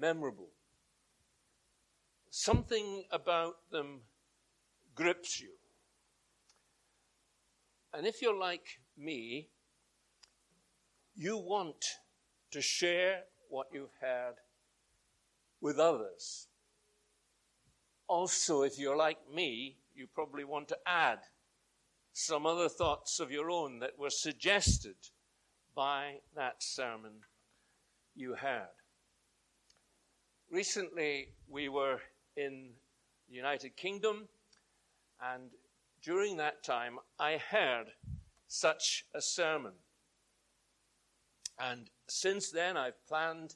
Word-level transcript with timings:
memorable. 0.00 0.48
Something 2.30 3.04
about 3.10 3.56
them 3.70 4.00
grips 4.94 5.40
you. 5.40 5.50
And 7.92 8.06
if 8.06 8.22
you're 8.22 8.38
like 8.38 8.80
me, 8.96 9.48
you 11.14 11.36
want 11.36 11.84
to 12.52 12.60
share 12.60 13.24
what 13.48 13.66
you've 13.72 13.96
had 14.00 14.34
with 15.60 15.78
others. 15.78 16.46
Also, 18.06 18.62
if 18.62 18.78
you're 18.78 18.96
like 18.96 19.18
me, 19.32 19.76
you 19.94 20.06
probably 20.06 20.44
want 20.44 20.68
to 20.68 20.78
add 20.86 21.18
some 22.12 22.46
other 22.46 22.68
thoughts 22.68 23.20
of 23.20 23.30
your 23.30 23.50
own 23.50 23.80
that 23.80 23.98
were 23.98 24.10
suggested 24.10 24.96
by 25.74 26.16
that 26.34 26.62
sermon 26.62 27.12
you 28.14 28.34
heard. 28.34 28.79
Recently, 30.50 31.28
we 31.48 31.68
were 31.68 32.00
in 32.36 32.70
the 33.28 33.36
United 33.36 33.76
Kingdom, 33.76 34.26
and 35.22 35.50
during 36.02 36.38
that 36.38 36.64
time, 36.64 36.98
I 37.20 37.36
heard 37.36 37.92
such 38.48 39.04
a 39.14 39.20
sermon. 39.20 39.74
And 41.56 41.88
since 42.08 42.50
then, 42.50 42.76
I've 42.76 43.06
planned 43.06 43.54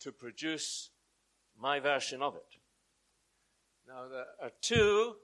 to 0.00 0.10
produce 0.10 0.90
my 1.56 1.78
version 1.78 2.20
of 2.20 2.34
it. 2.34 2.56
Now, 3.86 4.08
there 4.08 4.26
are 4.42 4.50
two 4.60 5.14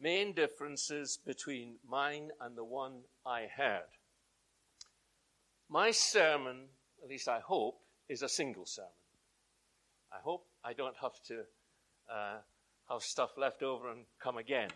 main 0.00 0.32
differences 0.32 1.18
between 1.26 1.74
mine 1.84 2.30
and 2.40 2.56
the 2.56 2.64
one 2.64 3.00
I 3.26 3.48
heard. 3.56 3.90
My 5.68 5.90
sermon, 5.90 6.68
at 7.02 7.08
least 7.08 7.26
I 7.26 7.40
hope, 7.40 7.80
is 8.08 8.22
a 8.22 8.28
single 8.28 8.64
sermon. 8.64 8.99
I 10.12 10.18
hope 10.22 10.46
I 10.64 10.72
don't 10.72 10.96
have 11.00 11.22
to 11.28 11.40
uh, 12.12 12.38
have 12.88 13.02
stuff 13.02 13.30
left 13.38 13.62
over 13.62 13.90
and 13.90 14.04
come 14.20 14.38
again. 14.38 14.70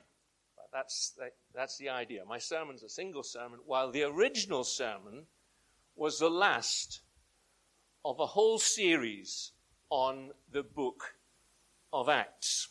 But 0.57 0.67
that's 0.73 1.13
the, 1.17 1.31
that's 1.55 1.77
the 1.79 1.89
idea. 1.89 2.25
My 2.25 2.39
sermon's 2.39 2.83
a 2.83 2.89
single 2.89 3.23
sermon, 3.23 3.59
while 3.67 3.91
the 3.91 4.05
original 4.05 4.65
sermon 4.65 5.27
was 5.97 6.19
the 6.19 6.31
last 6.31 7.01
of 8.05 8.21
a 8.21 8.27
whole 8.27 8.59
series 8.59 9.53
on 9.91 10.31
the 10.53 10.63
book 10.63 11.15
of 11.93 12.09
Acts. 12.09 12.69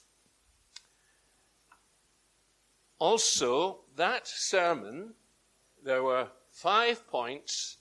Also, 3.00 3.82
that 3.98 4.28
sermon, 4.28 5.14
there 5.84 6.04
were 6.04 6.28
five 6.52 7.06
points, 7.08 7.78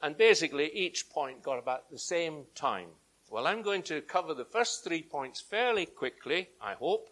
and 0.00 0.16
basically 0.16 0.70
each 0.72 1.10
point 1.10 1.42
got 1.42 1.58
about 1.58 1.90
the 1.90 1.98
same 1.98 2.44
time. 2.54 2.88
Well, 3.34 3.48
I'm 3.48 3.62
going 3.62 3.82
to 3.90 4.00
cover 4.00 4.32
the 4.32 4.44
first 4.44 4.84
three 4.84 5.02
points 5.02 5.40
fairly 5.40 5.86
quickly, 5.86 6.50
I 6.60 6.74
hope. 6.74 7.10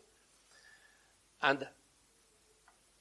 And 1.42 1.66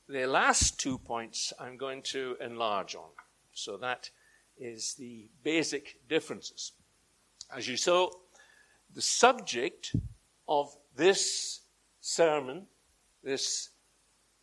the 0.09 0.25
last 0.25 0.79
two 0.79 0.97
points 0.97 1.53
I'm 1.59 1.77
going 1.77 2.01
to 2.13 2.35
enlarge 2.41 2.95
on. 2.95 3.11
So 3.53 3.77
that 3.77 4.09
is 4.57 4.95
the 4.95 5.29
basic 5.43 5.99
differences. 6.09 6.71
As 7.55 7.67
you 7.67 7.77
saw, 7.77 8.09
the 8.91 9.03
subject 9.03 9.95
of 10.47 10.75
this 10.95 11.59
sermon, 11.99 12.65
this 13.23 13.69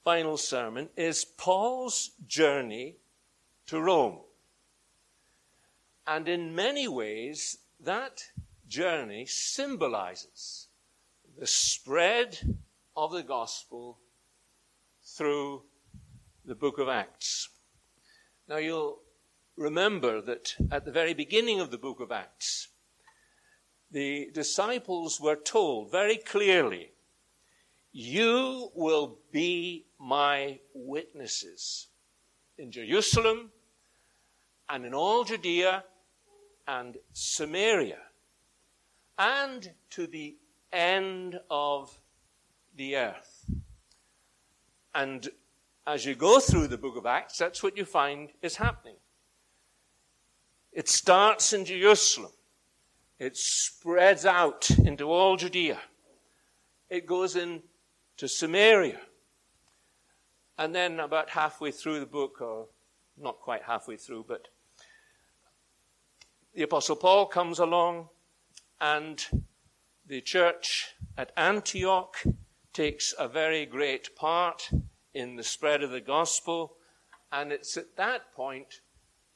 final 0.04 0.36
sermon 0.36 0.88
is 0.96 1.24
Paul's 1.24 2.12
journey 2.28 2.94
to 3.66 3.80
Rome. 3.80 4.20
And 6.06 6.28
in 6.28 6.54
many 6.54 6.86
ways, 6.86 7.58
that 7.80 8.22
journey 8.69 9.27
symbolizes 9.27 10.69
the 11.38 11.47
spread 11.47 12.38
of 12.97 13.12
the 13.12 13.22
gospel 13.22 13.98
through 15.02 15.62
the 16.44 16.54
book 16.54 16.78
of 16.78 16.88
Acts. 16.88 17.48
Now, 18.48 18.56
you'll 18.56 18.98
remember 19.56 20.20
that 20.22 20.54
at 20.70 20.84
the 20.84 20.92
very 20.92 21.15
beginning 21.15 21.60
of 21.60 21.70
the 21.70 21.78
book 21.78 22.00
of 22.00 22.12
Acts, 22.12 22.69
the 23.91 24.31
disciples 24.32 25.21
were 25.21 25.37
told 25.37 25.91
very 25.91 26.16
clearly 26.16 26.92
you 27.92 28.71
will 28.75 29.19
be 29.32 29.87
my 29.98 30.60
witnesses 30.75 31.88
in 32.59 32.71
Jerusalem 32.71 33.50
and 34.69 34.84
in 34.84 34.92
all 34.92 35.25
Judea 35.25 35.84
and 36.66 36.98
Samaria 37.12 37.98
and 39.18 39.72
to 39.90 40.06
the 40.06 40.36
end 40.72 41.40
of 41.50 41.98
the 42.76 42.96
earth. 42.96 43.46
And 44.94 45.28
as 45.86 46.04
you 46.04 46.14
go 46.14 46.38
through 46.40 46.68
the 46.68 46.78
book 46.78 46.96
of 46.96 47.06
Acts, 47.06 47.38
that's 47.38 47.62
what 47.62 47.76
you 47.76 47.84
find 47.84 48.30
is 48.42 48.56
happening. 48.56 48.96
It 50.72 50.88
starts 50.88 51.52
in 51.52 51.64
Jerusalem. 51.64 52.32
It 53.18 53.36
spreads 53.36 54.24
out 54.24 54.70
into 54.70 55.10
all 55.10 55.36
Judea. 55.36 55.78
It 56.88 57.06
goes 57.06 57.36
into 57.36 57.62
Samaria. 58.26 59.00
And 60.56 60.74
then, 60.74 61.00
about 61.00 61.30
halfway 61.30 61.70
through 61.70 62.00
the 62.00 62.06
book, 62.06 62.40
or 62.40 62.66
not 63.16 63.40
quite 63.40 63.62
halfway 63.62 63.96
through, 63.96 64.24
but 64.28 64.48
the 66.54 66.62
Apostle 66.62 66.96
Paul 66.96 67.26
comes 67.26 67.60
along, 67.60 68.08
and 68.81 69.25
the 70.06 70.21
church 70.21 70.94
at 71.16 71.33
Antioch 71.37 72.16
takes 72.72 73.15
a 73.19 73.28
very 73.28 73.66
great 73.66 74.15
part 74.16 74.71
in 75.15 75.37
the 75.37 75.43
spread 75.43 75.83
of 75.83 75.91
the 75.91 76.00
gospel. 76.00 76.77
And 77.33 77.53
it's 77.53 77.77
at 77.77 77.97
that 77.97 78.33
point 78.34 78.81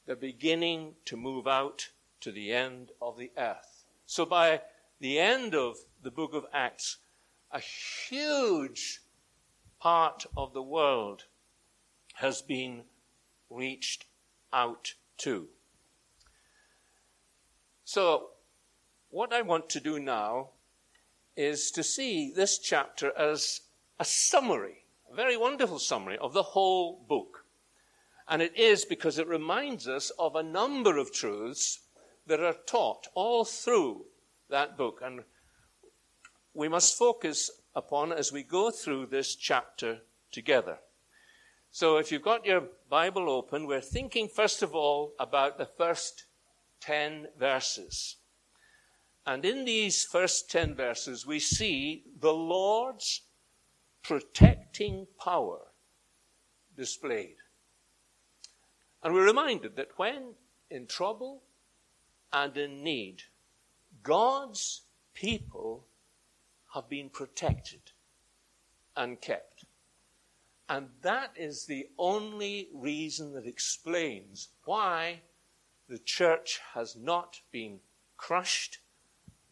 the 0.05 0.15
beginning 0.15 0.95
to 1.05 1.17
move 1.17 1.47
out 1.47 1.89
to 2.21 2.31
the 2.31 2.51
end 2.51 2.91
of 3.01 3.17
the 3.17 3.31
earth. 3.37 3.85
So 4.05 4.25
by 4.25 4.61
the 4.99 5.19
end 5.19 5.53
of 5.53 5.77
the 6.01 6.11
book 6.11 6.33
of 6.33 6.45
Acts, 6.53 6.97
a 7.51 7.59
huge 7.59 9.01
part 9.79 10.25
of 10.35 10.53
the 10.53 10.63
world 10.63 11.25
has 12.15 12.41
been 12.41 12.83
reached 13.49 14.05
out 14.51 14.93
to. 15.17 15.47
So, 17.83 18.29
what 19.13 19.31
I 19.31 19.43
want 19.43 19.69
to 19.69 19.79
do 19.79 19.99
now 19.99 20.49
is 21.37 21.69
to 21.71 21.83
see 21.83 22.31
this 22.35 22.57
chapter 22.57 23.15
as 23.15 23.61
a 23.99 24.05
summary, 24.05 24.85
a 25.11 25.15
very 25.15 25.37
wonderful 25.37 25.77
summary 25.77 26.17
of 26.17 26.33
the 26.33 26.41
whole 26.41 27.05
book. 27.07 27.45
And 28.27 28.41
it 28.41 28.57
is 28.57 28.85
because 28.85 29.19
it 29.19 29.27
reminds 29.27 29.87
us 29.87 30.09
of 30.17 30.35
a 30.35 30.41
number 30.41 30.97
of 30.97 31.13
truths 31.13 31.81
that 32.25 32.39
are 32.39 32.55
taught 32.65 33.07
all 33.13 33.45
through 33.45 34.05
that 34.49 34.77
book. 34.77 34.99
And 35.03 35.21
we 36.55 36.67
must 36.67 36.97
focus 36.97 37.51
upon 37.75 38.11
as 38.13 38.31
we 38.31 38.41
go 38.41 38.71
through 38.71 39.05
this 39.05 39.35
chapter 39.35 39.99
together. 40.31 40.79
So 41.69 41.97
if 41.97 42.11
you've 42.11 42.23
got 42.23 42.47
your 42.47 42.63
Bible 42.89 43.29
open, 43.29 43.67
we're 43.67 43.79
thinking 43.79 44.27
first 44.27 44.63
of 44.63 44.73
all 44.73 45.13
about 45.19 45.59
the 45.59 45.69
first 45.77 46.25
10 46.81 47.27
verses. 47.37 48.15
And 49.25 49.45
in 49.45 49.63
these 49.63 50.03
first 50.03 50.51
10 50.51 50.75
verses, 50.75 51.25
we 51.25 51.39
see 51.39 52.03
the 52.19 52.33
Lord's 52.33 53.21
protecting 54.03 55.07
power 55.17 55.59
displayed. 56.75 57.37
And 59.01 59.13
we're 59.13 59.25
reminded 59.25 59.75
that 59.77 59.97
when 59.97 60.33
in 60.69 60.87
trouble 60.87 61.43
and 62.33 62.55
in 62.57 62.83
need, 62.83 63.23
God's 64.01 64.81
people 65.13 65.85
have 66.73 66.89
been 66.89 67.09
protected 67.09 67.91
and 68.97 69.21
kept. 69.21 69.65
And 70.67 70.89
that 71.01 71.31
is 71.35 71.65
the 71.65 71.87
only 71.97 72.69
reason 72.73 73.33
that 73.33 73.45
explains 73.45 74.49
why 74.65 75.21
the 75.87 75.99
church 75.99 76.59
has 76.73 76.95
not 76.95 77.39
been 77.51 77.79
crushed 78.17 78.79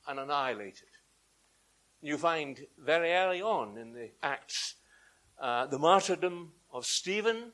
and 0.08 0.20
annihilated. 0.20 0.90
You 2.02 2.18
find 2.18 2.60
very 2.80 3.12
early 3.14 3.42
on 3.42 3.78
in 3.78 3.94
the 3.94 4.10
Acts 4.24 4.76
uh, 5.40 5.66
the 5.68 5.80
martyrdom 5.80 6.52
of 6.72 6.86
Stephen. 6.86 7.52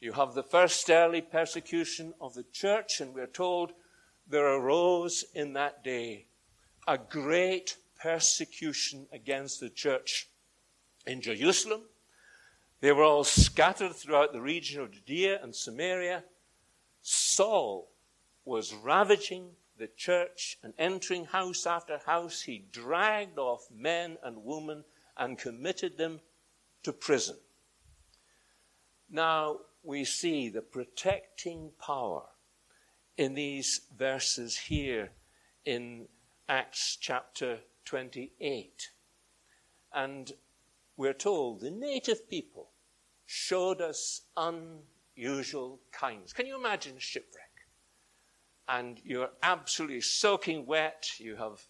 You 0.00 0.12
have 0.12 0.34
the 0.34 0.42
first 0.42 0.90
early 0.90 1.22
persecution 1.22 2.14
of 2.20 2.34
the 2.34 2.44
church, 2.52 3.00
and 3.00 3.14
we're 3.14 3.26
told 3.26 3.72
there 4.28 4.46
arose 4.46 5.24
in 5.34 5.52
that 5.54 5.84
day 5.84 6.26
a 6.86 6.98
great 6.98 7.76
persecution 8.00 9.06
against 9.12 9.60
the 9.60 9.70
church 9.70 10.28
in 11.06 11.20
Jerusalem. 11.20 11.82
They 12.80 12.92
were 12.92 13.04
all 13.04 13.24
scattered 13.24 13.94
throughout 13.94 14.32
the 14.32 14.42
region 14.42 14.82
of 14.82 14.92
Judea 14.92 15.40
and 15.42 15.54
Samaria. 15.54 16.24
Saul 17.00 17.88
was 18.44 18.74
ravaging 18.74 19.50
the 19.78 19.88
church 19.96 20.58
and 20.62 20.72
entering 20.78 21.24
house 21.24 21.66
after 21.66 21.98
house, 22.06 22.42
he 22.42 22.66
dragged 22.70 23.38
off 23.38 23.68
men 23.70 24.16
and 24.22 24.44
women 24.44 24.84
and 25.16 25.38
committed 25.38 25.96
them 25.98 26.20
to 26.82 26.92
prison. 26.92 27.36
Now 29.10 29.58
we 29.82 30.04
see 30.04 30.48
the 30.48 30.62
protecting 30.62 31.72
power 31.78 32.24
in 33.16 33.34
these 33.34 33.82
verses 33.96 34.56
here 34.56 35.10
in 35.64 36.08
Acts 36.48 36.96
chapter 37.00 37.58
28. 37.84 38.90
And 39.92 40.32
we're 40.96 41.12
told 41.12 41.60
the 41.60 41.70
native 41.70 42.28
people 42.28 42.70
showed 43.26 43.80
us 43.80 44.22
unusual 44.36 45.80
kindness. 45.92 46.32
Can 46.32 46.46
you 46.46 46.56
imagine 46.58 46.94
shipwreck? 46.98 47.43
And 48.68 49.00
you're 49.04 49.30
absolutely 49.42 50.00
soaking 50.00 50.66
wet. 50.66 51.06
You 51.18 51.36
have, 51.36 51.66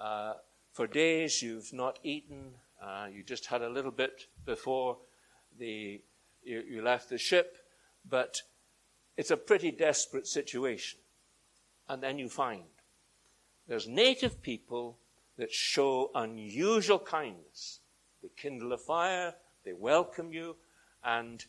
uh, 0.00 0.34
for 0.72 0.86
days, 0.86 1.42
you've 1.42 1.72
not 1.72 1.98
eaten. 2.02 2.52
Uh, 2.80 3.08
you 3.12 3.22
just 3.24 3.46
had 3.46 3.62
a 3.62 3.68
little 3.68 3.90
bit 3.90 4.26
before 4.44 4.98
the, 5.58 6.00
you, 6.42 6.62
you 6.68 6.82
left 6.82 7.08
the 7.08 7.18
ship. 7.18 7.58
But 8.08 8.42
it's 9.16 9.32
a 9.32 9.36
pretty 9.36 9.72
desperate 9.72 10.26
situation. 10.26 11.00
And 11.88 12.02
then 12.02 12.18
you 12.18 12.28
find 12.28 12.62
there's 13.66 13.88
native 13.88 14.40
people 14.42 14.98
that 15.36 15.52
show 15.52 16.10
unusual 16.14 16.98
kindness. 16.98 17.80
They 18.22 18.30
kindle 18.36 18.72
a 18.72 18.78
fire, 18.78 19.34
they 19.64 19.72
welcome 19.72 20.32
you, 20.32 20.56
and 21.04 21.44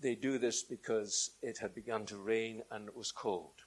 they 0.00 0.14
do 0.14 0.38
this 0.38 0.62
because 0.62 1.30
it 1.42 1.58
had 1.58 1.74
begun 1.74 2.06
to 2.06 2.16
rain 2.16 2.62
and 2.70 2.88
it 2.88 2.96
was 2.96 3.12
cold. 3.12 3.64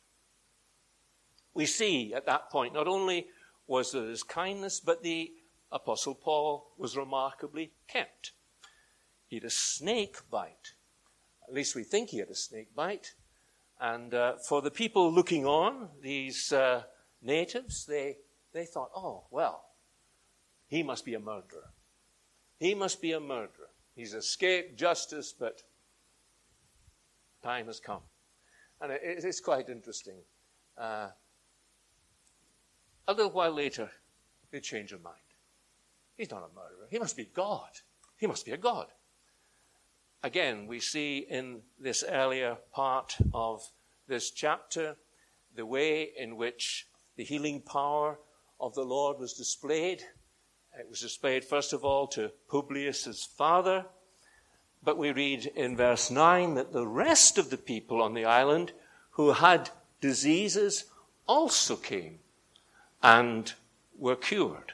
We 1.53 1.65
see 1.65 2.13
at 2.13 2.25
that 2.25 2.49
point 2.49 2.73
not 2.73 2.87
only 2.87 3.27
was 3.67 3.91
there 3.91 4.05
this 4.05 4.23
kindness, 4.23 4.79
but 4.79 5.03
the 5.03 5.31
Apostle 5.71 6.15
Paul 6.15 6.71
was 6.77 6.97
remarkably 6.97 7.71
kept. 7.87 8.31
He 9.27 9.37
had 9.37 9.45
a 9.45 9.49
snake 9.49 10.17
bite. 10.29 10.73
At 11.47 11.53
least 11.53 11.75
we 11.75 11.83
think 11.83 12.09
he 12.09 12.19
had 12.19 12.29
a 12.29 12.35
snake 12.35 12.75
bite. 12.75 13.13
And 13.79 14.13
uh, 14.13 14.33
for 14.37 14.61
the 14.61 14.71
people 14.71 15.11
looking 15.11 15.45
on, 15.45 15.89
these 16.01 16.53
uh, 16.53 16.83
natives, 17.21 17.85
they, 17.85 18.17
they 18.53 18.65
thought, 18.65 18.91
oh, 18.95 19.23
well, 19.31 19.65
he 20.67 20.83
must 20.83 21.05
be 21.05 21.15
a 21.15 21.19
murderer. 21.19 21.71
He 22.59 22.75
must 22.75 23.01
be 23.01 23.11
a 23.11 23.19
murderer. 23.19 23.69
He's 23.95 24.13
escaped 24.13 24.77
justice, 24.77 25.33
but 25.37 25.63
time 27.43 27.67
has 27.67 27.79
come. 27.79 28.01
And 28.81 28.91
it, 28.91 29.01
it's 29.03 29.39
quite 29.39 29.69
interesting. 29.69 30.17
Uh, 30.77 31.09
a 33.07 33.13
little 33.13 33.31
while 33.31 33.53
later, 33.53 33.89
they 34.51 34.59
change 34.59 34.91
their 34.91 34.99
mind. 34.99 35.17
He's 36.15 36.31
not 36.31 36.49
a 36.49 36.55
murderer. 36.55 36.87
He 36.89 36.99
must 36.99 37.17
be 37.17 37.29
God. 37.33 37.69
He 38.17 38.27
must 38.27 38.45
be 38.45 38.51
a 38.51 38.57
God. 38.57 38.87
Again, 40.23 40.67
we 40.67 40.79
see 40.79 41.25
in 41.29 41.61
this 41.79 42.03
earlier 42.07 42.57
part 42.73 43.17
of 43.33 43.61
this 44.07 44.31
chapter 44.31 44.95
the 45.55 45.65
way 45.65 46.09
in 46.17 46.37
which 46.37 46.87
the 47.17 47.23
healing 47.23 47.61
power 47.61 48.19
of 48.59 48.73
the 48.73 48.83
Lord 48.83 49.19
was 49.19 49.33
displayed. 49.33 50.01
It 50.79 50.89
was 50.89 51.01
displayed, 51.01 51.43
first 51.43 51.73
of 51.73 51.83
all, 51.83 52.07
to 52.07 52.31
Publius's 52.49 53.23
father. 53.23 53.85
But 54.83 54.97
we 54.97 55.11
read 55.11 55.45
in 55.55 55.77
verse 55.77 56.11
9 56.11 56.55
that 56.55 56.73
the 56.73 56.87
rest 56.87 57.37
of 57.37 57.49
the 57.49 57.57
people 57.57 58.01
on 58.01 58.13
the 58.13 58.25
island 58.25 58.73
who 59.11 59.31
had 59.31 59.69
diseases 60.01 60.85
also 61.27 61.75
came 61.75 62.19
and 63.01 63.53
were 63.97 64.15
cured. 64.15 64.73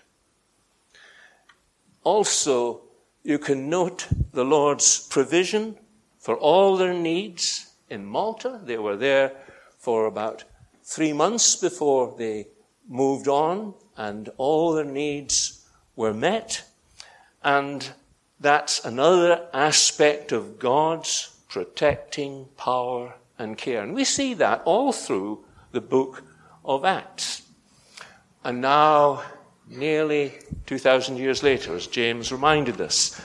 Also, 2.03 2.81
you 3.23 3.37
can 3.37 3.69
note 3.69 4.07
the 4.31 4.45
Lord's 4.45 5.07
provision 5.07 5.77
for 6.17 6.37
all 6.37 6.77
their 6.77 6.93
needs 6.93 7.73
in 7.89 8.05
Malta. 8.05 8.61
They 8.63 8.77
were 8.77 8.95
there 8.95 9.33
for 9.77 10.05
about 10.05 10.43
three 10.83 11.13
months 11.13 11.55
before 11.55 12.15
they 12.17 12.47
moved 12.87 13.27
on, 13.27 13.75
and 13.95 14.29
all 14.37 14.73
their 14.73 14.85
needs 14.85 15.65
were 15.95 16.13
met. 16.13 16.63
And 17.43 17.91
that's 18.39 18.85
another 18.85 19.47
aspect 19.53 20.31
of 20.31 20.59
God's 20.59 21.35
protecting 21.49 22.45
power 22.55 23.15
and 23.37 23.57
care. 23.57 23.83
And 23.83 23.93
we 23.93 24.05
see 24.05 24.33
that 24.35 24.61
all 24.65 24.91
through 24.91 25.43
the 25.71 25.81
book 25.81 26.23
of 26.63 26.85
Acts. 26.85 27.41
And 28.43 28.61
now, 28.61 29.23
nearly 29.67 30.33
2,000 30.67 31.17
years 31.17 31.43
later, 31.43 31.75
as 31.75 31.87
James 31.87 32.31
reminded 32.31 32.79
us, 32.79 33.19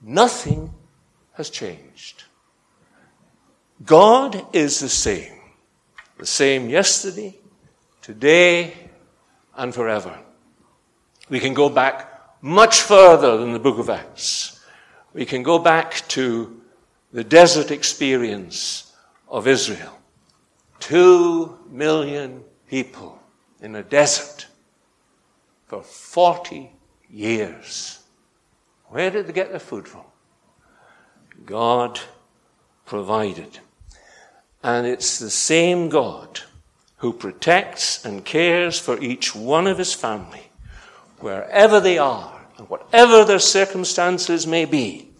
nothing 0.00 0.72
has 1.32 1.50
changed. 1.50 2.24
God 3.84 4.46
is 4.54 4.80
the 4.80 4.88
same. 4.88 5.32
The 6.16 6.26
same 6.26 6.70
yesterday, 6.70 7.36
today, 8.00 8.74
and 9.56 9.74
forever. 9.74 10.18
We 11.28 11.40
can 11.40 11.54
go 11.54 11.68
back 11.68 12.13
much 12.44 12.82
further 12.82 13.38
than 13.38 13.54
the 13.54 13.58
book 13.58 13.78
of 13.78 13.88
Acts. 13.88 14.60
We 15.14 15.24
can 15.24 15.42
go 15.42 15.58
back 15.58 16.06
to 16.08 16.60
the 17.10 17.24
desert 17.24 17.70
experience 17.70 18.92
of 19.28 19.48
Israel. 19.48 19.98
Two 20.78 21.58
million 21.70 22.44
people 22.68 23.18
in 23.62 23.74
a 23.76 23.82
desert 23.82 24.46
for 25.68 25.82
40 25.82 26.70
years. 27.08 28.00
Where 28.88 29.10
did 29.10 29.26
they 29.26 29.32
get 29.32 29.48
their 29.48 29.58
food 29.58 29.88
from? 29.88 30.04
God 31.46 31.98
provided. 32.84 33.58
And 34.62 34.86
it's 34.86 35.18
the 35.18 35.30
same 35.30 35.88
God 35.88 36.40
who 36.98 37.14
protects 37.14 38.04
and 38.04 38.22
cares 38.22 38.78
for 38.78 39.00
each 39.00 39.34
one 39.34 39.66
of 39.66 39.78
his 39.78 39.94
family, 39.94 40.50
wherever 41.20 41.80
they 41.80 41.96
are 41.96 42.33
and 42.58 42.68
whatever 42.68 43.24
their 43.24 43.38
circumstances 43.38 44.46
may 44.46 44.64
be. 44.64 45.10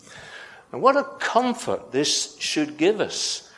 And 0.72 0.82
what 0.82 0.96
a 0.96 1.04
comfort 1.18 1.92
this 1.92 2.36
should 2.38 2.76
give 2.76 3.00
us. 3.00 3.50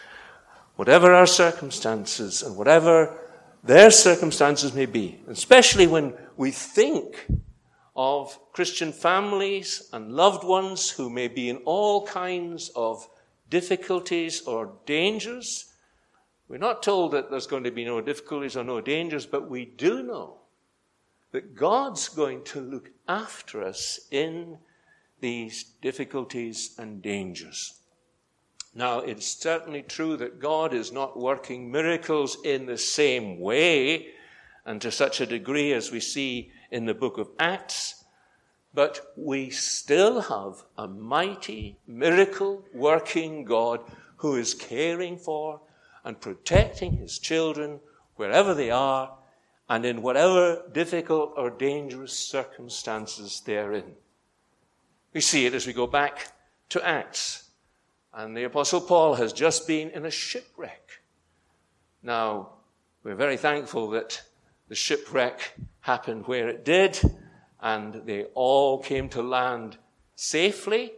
Whatever 0.77 1.15
our 1.15 1.27
circumstances 1.27 2.43
and 2.43 2.57
whatever 2.57 3.19
their 3.65 3.91
circumstances 3.91 4.75
may 4.75 4.87
be, 4.87 5.19
especially 5.29 5.87
when 5.87 6.15
we 6.37 6.51
think 6.51 7.27
of 7.97 8.39
Christian 8.53 8.93
families 8.93 9.89
and 9.93 10.13
loved 10.13 10.45
ones 10.45 10.91
who 10.91 11.09
may 11.09 11.29
be 11.29 11.49
in 11.49 11.57
all 11.65 12.07
kinds 12.07 12.71
of 12.77 13.09
difficulties 13.49 14.43
or 14.43 14.73
dangers. 14.85 15.73
We're 16.49 16.59
not 16.59 16.83
told 16.83 17.13
that 17.13 17.31
there's 17.31 17.47
going 17.47 17.65
to 17.65 17.71
be 17.71 17.85
no 17.85 18.01
difficulties 18.01 18.57
or 18.57 18.65
no 18.65 18.81
dangers, 18.81 19.25
but 19.25 19.49
we 19.49 19.65
do 19.65 20.03
know 20.03 20.41
that 21.37 21.55
God's 21.55 22.09
going 22.09 22.43
to 22.45 22.63
look 22.63 22.91
after 23.07 23.63
us 23.63 24.01
in 24.11 24.57
these 25.21 25.65
difficulties 25.83 26.75
and 26.79 27.03
dangers. 27.03 27.75
Now, 28.75 29.01
it's 29.01 29.27
certainly 29.27 29.83
true 29.83 30.17
that 30.17 30.41
God 30.41 30.73
is 30.73 30.93
not 30.93 31.21
working 31.21 31.71
miracles 31.71 32.39
in 32.43 32.65
the 32.65 32.79
same 32.79 33.39
way 33.39 34.07
and 34.65 34.81
to 34.81 34.91
such 34.91 35.21
a 35.21 35.27
degree 35.27 35.75
as 35.75 35.93
we 35.93 36.01
see 36.01 36.53
in 36.71 36.87
the 36.87 36.95
book 36.95 37.19
of 37.19 37.29
Acts, 37.39 38.03
but 38.73 39.13
we 39.15 39.51
still 39.51 40.23
have 40.23 40.63
a 40.79 40.89
mighty 40.89 41.77
miracle 41.87 42.65
working 42.73 43.45
God 43.45 43.81
who 44.17 44.37
is 44.37 44.55
caring 44.55 45.19
for 45.19 45.61
and 46.03 46.19
protecting 46.19 46.97
his 46.97 47.19
children 47.19 47.81
wherever 48.15 48.55
they 48.55 48.71
are 48.71 49.13
and 49.69 49.85
in 49.85 50.03
whatever 50.03 50.63
difficult 50.73 51.33
or 51.37 51.51
dangerous 51.51 52.13
circumstances 52.13 53.43
they're 53.45 53.73
in. 53.73 53.95
We 55.13 55.21
see 55.21 55.47
it 55.47 55.55
as 55.55 55.67
we 55.67 55.73
go 55.73 55.87
back 55.87 56.33
to 56.71 56.87
Acts. 56.87 57.51
And 58.13 58.37
the 58.37 58.45
Apostle 58.45 58.81
Paul 58.81 59.15
has 59.15 59.33
just 59.33 59.67
been 59.67 59.91
in 59.91 60.07
a 60.07 60.11
shipwreck. 60.11 61.03
Now, 62.03 62.51
we're 63.03 63.15
very 63.15 63.37
thankful 63.37 63.91
that 63.91 64.23
the 64.69 64.75
shipwreck 64.75 65.55
happened 65.81 66.27
where 66.27 66.49
it 66.49 66.65
did, 66.65 66.99
and 67.61 67.95
they 68.07 68.25
all 68.35 68.79
came 68.79 69.09
to 69.11 69.23
land 69.23 69.79
safely. 70.15 70.93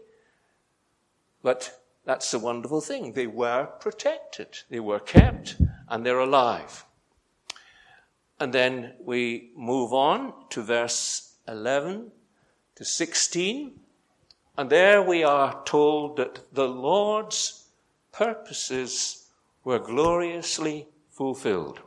But 1.43 1.81
that's 2.05 2.31
the 2.31 2.39
wonderful 2.39 2.81
thing. 2.81 3.13
They 3.13 3.27
were 3.27 3.67
protected, 3.81 4.59
they 4.71 4.81
were 4.81 5.01
kept, 5.01 5.57
and 5.89 6.05
they're 6.05 6.19
alive. 6.19 6.85
And 8.41 8.53
then 8.53 8.95
we 9.05 9.51
move 9.57 9.93
on 9.93 10.33
to 10.51 10.63
verse 10.63 11.35
11 11.49 12.13
to 12.77 12.85
16. 12.85 13.73
And 14.57 14.71
there 14.71 15.03
we 15.03 15.25
are 15.25 15.63
told 15.65 16.17
that 16.19 16.41
the 16.53 16.69
Lord's 16.69 17.69
purposes 18.13 19.27
were 19.65 19.79
gloriously 19.79 20.87
fulfilled. 21.11 21.81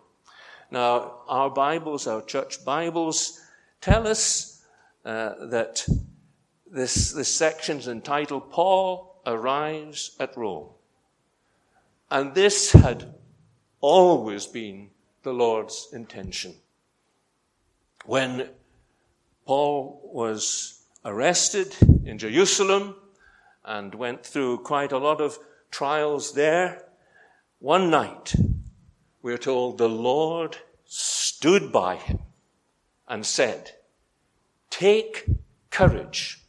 Now, 0.69 1.19
our 1.27 1.49
Bibles, 1.49 2.07
our 2.07 2.21
church 2.21 2.63
Bibles, 2.63 3.39
tell 3.81 4.07
us 4.07 4.63
uh, 5.03 5.47
that 5.47 5.85
this, 6.69 7.11
this 7.11 7.33
section 7.33 7.77
is 7.77 7.87
entitled 7.87 8.49
Paul 8.51 9.21
Arrives 9.25 10.15
at 10.19 10.37
Rome. 10.37 10.69
And 12.09 12.33
this 12.33 12.71
had 12.71 13.13
always 13.81 14.45
been 14.45 14.89
the 15.23 15.33
Lord's 15.33 15.89
intention. 15.93 16.55
When 18.05 18.49
Paul 19.45 20.01
was 20.03 20.83
arrested 21.05 21.75
in 22.05 22.17
Jerusalem 22.17 22.95
and 23.63 23.93
went 23.93 24.25
through 24.25 24.59
quite 24.59 24.91
a 24.91 24.97
lot 24.97 25.21
of 25.21 25.37
trials 25.69 26.33
there, 26.33 26.85
one 27.59 27.89
night 27.89 28.33
we're 29.21 29.37
told 29.37 29.77
the 29.77 29.89
Lord 29.89 30.57
stood 30.85 31.71
by 31.71 31.95
him 31.95 32.19
and 33.07 33.25
said, 33.25 33.71
Take 34.69 35.25
courage, 35.69 36.41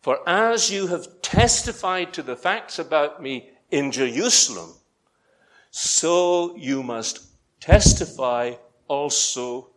for 0.00 0.20
as 0.28 0.70
you 0.70 0.86
have 0.86 1.20
testified 1.20 2.12
to 2.12 2.22
the 2.22 2.36
facts 2.36 2.78
about 2.78 3.22
me 3.22 3.50
in 3.70 3.90
Jerusalem, 3.90 4.74
so 5.70 6.54
you 6.56 6.82
must 6.82 7.26
testify 7.60 8.54
also 8.88 9.70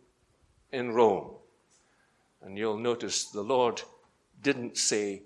in 0.72 0.92
Rome. 0.92 1.30
And 2.42 2.58
you'll 2.58 2.78
notice 2.78 3.26
the 3.26 3.42
Lord 3.42 3.82
didn't 4.42 4.76
say 4.76 5.22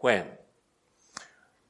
when. 0.00 0.26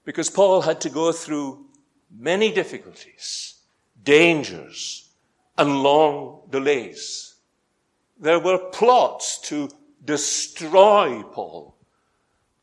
Because 0.05 0.31
Paul 0.31 0.63
had 0.63 0.81
to 0.81 0.91
go 0.91 1.13
through 1.13 1.67
many 2.11 2.53
difficulties, 2.53 3.61
dangers, 4.03 5.11
and 5.57 5.83
long 5.83 6.43
delays. 6.51 7.37
There 8.19 8.41
were 8.41 8.59
plots 8.59 9.39
to 9.49 9.69
destroy 10.05 11.23
Paul, 11.23 11.77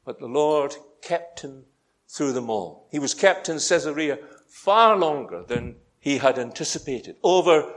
but 0.05 0.19
the 0.19 0.27
Lord 0.27 0.75
kept 1.01 1.41
him 1.41 1.65
through 2.07 2.33
them 2.33 2.49
all. 2.49 2.87
He 2.91 2.99
was 2.99 3.13
kept 3.13 3.47
in 3.49 3.55
Caesarea 3.55 4.17
far 4.47 4.97
longer 4.97 5.43
than 5.47 5.75
he 5.99 6.17
had 6.17 6.39
anticipated, 6.39 7.17
over 7.23 7.73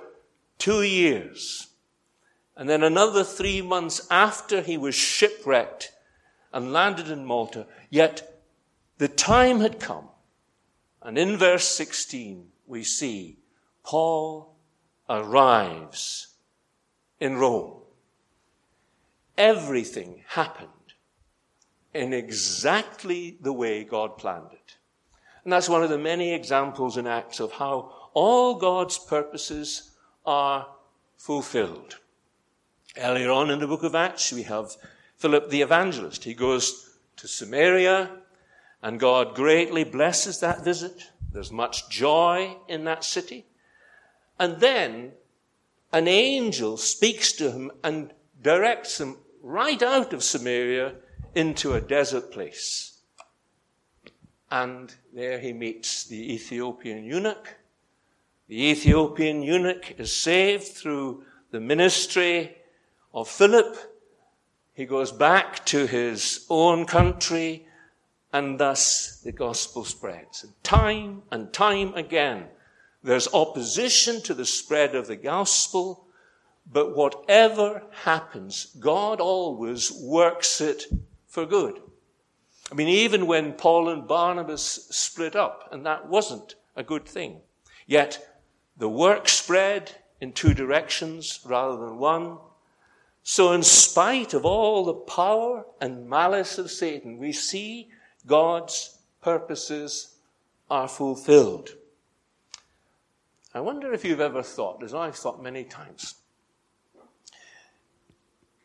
two 0.59 0.83
years. 0.83 1.69
And 2.57 2.69
then 2.69 2.83
another 2.83 3.25
three 3.25 3.63
months 3.63 4.07
after 4.11 4.61
he 4.61 4.77
was 4.77 4.95
shipwrecked 4.95 5.93
and 6.53 6.73
landed 6.73 7.09
in 7.09 7.25
Malta, 7.25 7.67
yet 7.91 8.41
the 8.99 9.09
time 9.09 9.61
had 9.61 9.81
come. 9.81 10.09
And 11.01 11.19
in 11.19 11.37
verse 11.37 11.67
16, 11.67 12.47
we 12.67 12.85
see 12.85 13.39
Paul 13.83 14.55
arrives 15.09 16.29
in 17.19 17.37
Rome. 17.37 17.81
Everything 19.37 20.23
happened 20.29 20.69
in 21.93 22.13
exactly 22.13 23.39
the 23.41 23.53
way 23.53 23.83
God 23.83 24.17
planned 24.19 24.53
it. 24.53 24.77
And 25.45 25.53
that's 25.53 25.69
one 25.69 25.83
of 25.83 25.91
the 25.91 25.99
many 25.99 26.33
examples 26.33 26.97
in 26.97 27.07
Acts 27.07 27.41
of 27.41 27.53
how 27.53 28.02
all 28.15 28.55
God's 28.55 28.99
purposes 28.99 29.93
are 30.25 30.67
fulfilled. 31.17 31.99
Earlier 32.97 33.31
on 33.31 33.51
in 33.51 33.61
the 33.61 33.67
book 33.67 33.83
of 33.83 33.95
Acts, 33.95 34.33
we 34.33 34.43
have 34.43 34.77
Philip 35.17 35.51
the 35.51 35.63
evangelist. 35.63 36.25
He 36.25 36.35
goes 36.35 36.99
to 37.17 37.29
Samaria, 37.29 38.11
and 38.83 39.01
God 39.01 39.35
greatly 39.35 39.85
blesses 39.85 40.41
that 40.41 40.65
visit. 40.65 41.05
There's 41.33 41.53
much 41.53 41.89
joy 41.89 42.57
in 42.69 42.85
that 42.85 43.05
city. 43.05 43.47
And 44.39 44.61
then 44.61 45.13
an 45.93 46.09
angel 46.09 46.77
speaks 46.77 47.33
to 47.33 47.53
him 47.53 47.71
and 47.83 48.13
directs 48.43 49.01
him 49.01 49.19
right 49.41 49.83
out 49.83 50.13
of 50.13 50.23
Samaria 50.23 50.95
into 51.35 51.75
a 51.75 51.81
desert 51.81 52.31
place. 52.33 52.99
And 54.51 54.95
there 55.15 55.39
he 55.39 55.53
meets 55.53 56.05
the 56.05 56.35
Ethiopian 56.35 57.05
eunuch. 57.05 57.57
The 58.53 58.67
Ethiopian 58.67 59.43
eunuch 59.43 59.95
is 59.99 60.15
saved 60.15 60.65
through 60.65 61.25
the 61.53 61.59
ministry 61.59 62.55
of 63.15 63.27
Philip. 63.27 63.79
He 64.75 64.85
goes 64.85 65.11
back 65.11 65.65
to 65.65 65.87
his 65.87 66.45
own 66.51 66.85
country, 66.85 67.67
and 68.31 68.61
thus 68.61 69.23
the 69.25 69.33
gospel 69.33 69.87
spreads. 69.87 70.45
And 70.45 70.53
time 70.63 71.23
and 71.31 71.51
time 71.51 71.95
again, 71.95 72.49
there's 73.03 73.33
opposition 73.33 74.21
to 74.21 74.35
the 74.35 74.45
spread 74.45 74.95
of 74.95 75.07
the 75.07 75.17
gospel, 75.17 76.07
but 76.71 76.95
whatever 76.95 77.85
happens, 78.03 78.67
God 78.79 79.19
always 79.19 79.91
works 79.93 80.61
it 80.61 80.85
for 81.27 81.47
good. 81.47 81.81
I 82.71 82.75
mean, 82.75 82.89
even 82.89 83.27
when 83.27 83.55
Paul 83.55 83.89
and 83.89 84.07
Barnabas 84.07 84.89
split 84.91 85.37
up, 85.37 85.71
and 85.73 85.87
that 85.87 86.07
wasn't 86.07 86.57
a 86.77 86.83
good 86.83 87.07
thing, 87.07 87.41
yet 87.87 88.29
the 88.83 88.89
work 88.89 89.29
spread 89.29 89.93
in 90.21 90.33
two 90.33 90.53
directions 90.53 91.39
rather 91.45 91.77
than 91.77 91.99
one. 91.99 92.37
So, 93.23 93.53
in 93.53 93.63
spite 93.63 94.35
of 94.35 94.45
all 94.45 94.85
the 94.85 94.93
power 94.93 95.65
and 95.81 96.09
malice 96.09 96.59
of 96.59 96.69
Satan, 96.69 97.17
we 97.17 97.31
see 97.31 97.91
God's 98.27 98.99
purposes 99.21 100.17
are 100.69 100.89
fulfilled. 100.89 101.77
I 103.55 103.61
wonder 103.61 103.93
if 103.93 104.05
you've 104.05 104.19
ever 104.19 104.43
thought, 104.43 104.83
as 104.83 104.95
I've 104.95 105.15
thought 105.15 105.41
many 105.41 105.63
times, 105.63 106.17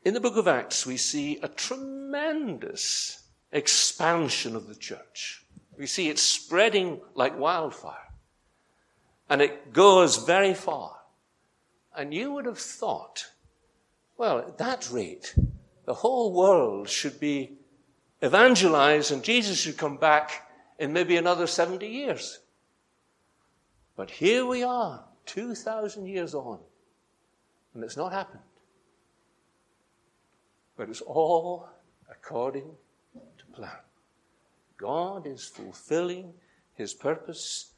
in 0.03 0.15
the 0.15 0.19
book 0.19 0.35
of 0.35 0.47
Acts, 0.47 0.83
we 0.83 0.97
see 0.97 1.37
a 1.43 1.47
tremendous 1.47 3.21
expansion 3.51 4.55
of 4.55 4.65
the 4.65 4.73
church. 4.73 5.45
We 5.77 5.85
see 5.85 6.09
it 6.09 6.17
spreading 6.17 7.01
like 7.13 7.37
wildfire. 7.37 8.06
And 9.29 9.41
it 9.41 9.73
goes 9.73 10.17
very 10.17 10.53
far. 10.53 10.95
And 11.95 12.13
you 12.13 12.31
would 12.31 12.45
have 12.45 12.59
thought, 12.59 13.25
well, 14.17 14.39
at 14.39 14.57
that 14.57 14.89
rate, 14.91 15.35
the 15.85 15.93
whole 15.93 16.33
world 16.33 16.89
should 16.89 17.19
be 17.19 17.57
evangelized 18.23 19.11
and 19.11 19.23
Jesus 19.23 19.59
should 19.59 19.77
come 19.77 19.97
back 19.97 20.49
in 20.79 20.93
maybe 20.93 21.17
another 21.17 21.47
70 21.47 21.87
years. 21.87 22.39
But 23.95 24.11
here 24.11 24.45
we 24.45 24.63
are, 24.63 25.03
2,000 25.25 26.05
years 26.05 26.35
on, 26.35 26.59
and 27.73 27.83
it's 27.83 27.97
not 27.97 28.11
happened. 28.11 28.43
But 30.75 30.89
it's 30.89 31.01
all 31.01 31.67
according 32.09 32.69
to 33.15 33.45
plan. 33.53 33.71
God 34.77 35.25
is 35.25 35.45
fulfilling 35.45 36.33
his 36.75 36.93
purpose. 36.93 37.71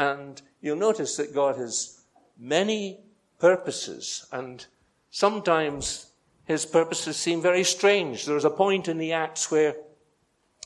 And 0.00 0.40
you'll 0.62 0.76
notice 0.76 1.18
that 1.18 1.34
God 1.34 1.56
has 1.56 2.00
many 2.38 3.00
purposes, 3.38 4.26
and 4.32 4.64
sometimes 5.10 6.06
his 6.46 6.64
purposes 6.64 7.18
seem 7.18 7.42
very 7.42 7.64
strange. 7.64 8.24
There's 8.24 8.46
a 8.46 8.50
point 8.64 8.88
in 8.88 8.96
the 8.96 9.12
Acts 9.12 9.50
where 9.50 9.76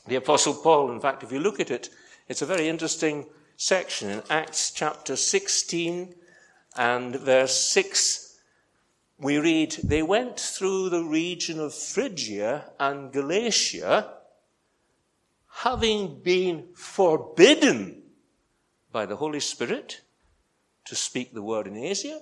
the 0.07 0.15
Apostle 0.15 0.53
Paul, 0.53 0.89
in 0.89 1.01
fact, 1.01 1.21
if 1.21 1.33
you 1.33 1.39
look 1.39 1.59
at 1.59 1.69
it, 1.69 1.89
it's 2.29 2.41
a 2.41 2.45
very 2.45 2.69
interesting 2.69 3.25
section 3.57 4.09
in 4.09 4.23
Acts 4.29 4.71
chapter 4.71 5.17
16 5.17 6.15
and 6.77 7.15
verse 7.17 7.55
6 7.55 8.21
we 9.17 9.37
read, 9.37 9.71
they 9.83 10.01
went 10.01 10.37
through 10.37 10.89
the 10.89 11.03
region 11.03 11.57
of 11.57 11.73
Phrygia 11.73 12.69
and 12.77 13.13
Galatia, 13.13 14.13
having 15.47 16.21
been 16.21 16.67
forbidden 16.73 18.04
by 18.95 19.05
the 19.05 19.17
Holy 19.17 19.41
Spirit 19.41 19.99
to 20.85 20.95
speak 20.95 21.33
the 21.33 21.41
word 21.41 21.67
in 21.67 21.75
Asia. 21.75 22.21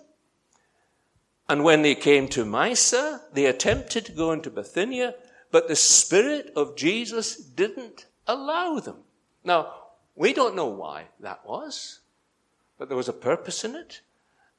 And 1.47 1.63
when 1.63 1.83
they 1.83 1.93
came 1.93 2.27
to 2.29 2.43
Mysia, 2.43 3.21
they 3.31 3.45
attempted 3.45 4.05
to 4.05 4.11
go 4.11 4.31
into 4.31 4.49
Bithynia, 4.49 5.13
but 5.51 5.67
the 5.67 5.75
Spirit 5.75 6.51
of 6.55 6.75
Jesus 6.75 7.35
didn't 7.35 8.07
allow 8.25 8.79
them. 8.79 9.03
Now, 9.43 9.71
we 10.15 10.33
don't 10.33 10.55
know 10.55 10.65
why 10.65 11.09
that 11.19 11.45
was, 11.45 11.99
but 12.79 12.87
there 12.87 12.97
was 12.97 13.09
a 13.09 13.13
purpose 13.13 13.63
in 13.63 13.75
it, 13.75 14.01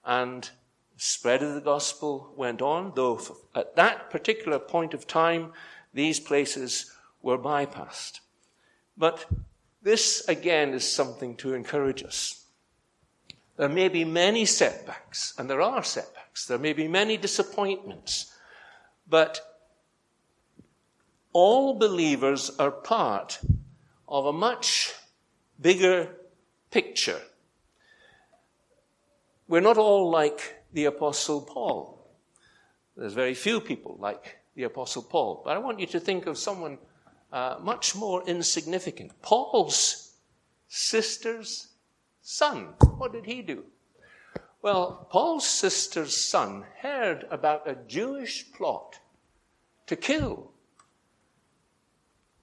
and 0.05 0.49
spread 0.97 1.43
of 1.43 1.55
the 1.55 1.61
gospel 1.61 2.33
went 2.37 2.63
on, 2.63 2.93
though 2.95 3.21
at 3.57 3.75
that 3.75 4.09
particular 4.11 4.61
point 4.61 4.95
of 4.95 5.09
time, 5.09 5.53
these 5.93 6.21
places 6.21 6.93
were 7.23 7.39
bypassed. 7.39 8.21
But 8.97 9.27
this, 9.85 10.27
again, 10.29 10.73
is 10.73 10.91
something 10.91 11.37
to 11.37 11.55
encourage 11.55 12.03
us. 12.03 12.47
There 13.57 13.69
may 13.69 13.89
be 13.89 14.05
many 14.05 14.47
setbacks, 14.47 15.35
and 15.39 15.49
there 15.49 15.63
are 15.63 15.85
setbacks. 15.85 16.47
There 16.47 16.59
may 16.59 16.73
be 16.73 16.89
many 16.89 17.17
disappointments, 17.17 18.35
but 19.09 19.41
all 21.33 21.79
believers 21.79 22.51
are 22.59 22.71
part 22.71 23.39
of 24.09 24.27
a 24.27 24.33
much 24.33 24.95
bigger 25.61 26.17
picture. 26.71 27.21
We're 29.47 29.61
not 29.61 29.77
all 29.77 30.11
like 30.11 30.65
the 30.73 30.87
Apostle 30.87 31.43
Paul. 31.43 32.09
There's 32.97 33.13
very 33.13 33.35
few 33.35 33.61
people 33.61 33.99
like 34.01 34.39
the 34.55 34.63
Apostle 34.65 35.03
Paul, 35.03 35.43
but 35.45 35.55
I 35.55 35.59
want 35.59 35.79
you 35.79 35.87
to 35.89 36.01
think 36.01 36.27
of 36.27 36.39
someone 36.39 36.79
uh, 37.35 37.59
much 37.61 37.97
more 37.97 38.23
insignificant. 38.29 39.11
Paul's 39.21 40.13
sister's 40.69 41.67
son. 42.23 42.75
What 42.97 43.13
did 43.13 43.27
he 43.27 43.43
do? 43.43 43.65
Well, 44.63 45.09
Paul's 45.11 45.45
sister's 45.45 46.17
son 46.17 46.65
heard 46.79 47.27
about 47.33 47.69
a 47.69 47.75
Jewish 47.89 48.53
plot 48.53 49.01
to 49.89 49.97
kill 49.97 50.53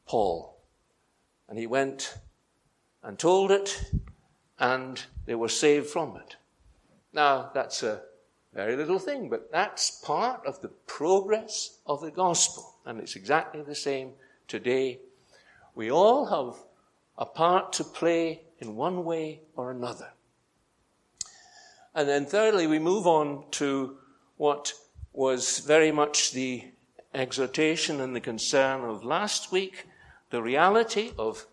Paul. 0.05 0.57
And 1.47 1.57
he 1.57 1.67
went 1.67 2.17
and 3.01 3.17
told 3.17 3.49
it, 3.49 3.93
and 4.59 5.01
they 5.25 5.35
were 5.35 5.47
saved 5.47 5.87
from 5.87 6.17
it. 6.17 6.35
Now, 7.13 7.49
that's 7.53 7.81
a 7.81 8.01
very 8.53 8.75
little 8.75 8.99
thing, 8.99 9.29
but 9.29 9.49
that's 9.53 10.01
part 10.01 10.45
of 10.45 10.61
the 10.61 10.67
progress 10.67 11.79
of 11.85 12.01
the 12.01 12.11
gospel. 12.11 12.75
And 12.85 12.99
it's 12.99 13.15
exactly 13.15 13.61
the 13.61 13.73
same 13.73 14.11
today. 14.51 14.99
We 15.75 15.89
all 15.89 16.25
have 16.25 16.61
a 17.17 17.25
part 17.25 17.71
to 17.73 17.85
play 17.85 18.41
in 18.59 18.75
one 18.75 19.05
way 19.05 19.39
or 19.55 19.71
another. 19.71 20.09
And 21.95 22.07
then 22.07 22.25
thirdly, 22.25 22.67
we 22.67 22.77
move 22.77 23.07
on 23.07 23.45
to 23.51 23.97
what 24.35 24.73
was 25.13 25.59
very 25.59 25.91
much 25.91 26.33
the 26.33 26.65
exhortation 27.13 28.01
and 28.01 28.13
the 28.13 28.19
concern 28.19 28.81
of 28.81 29.05
last 29.05 29.53
week, 29.53 29.87
the 30.31 30.41
reality 30.41 31.11
of 31.17 31.47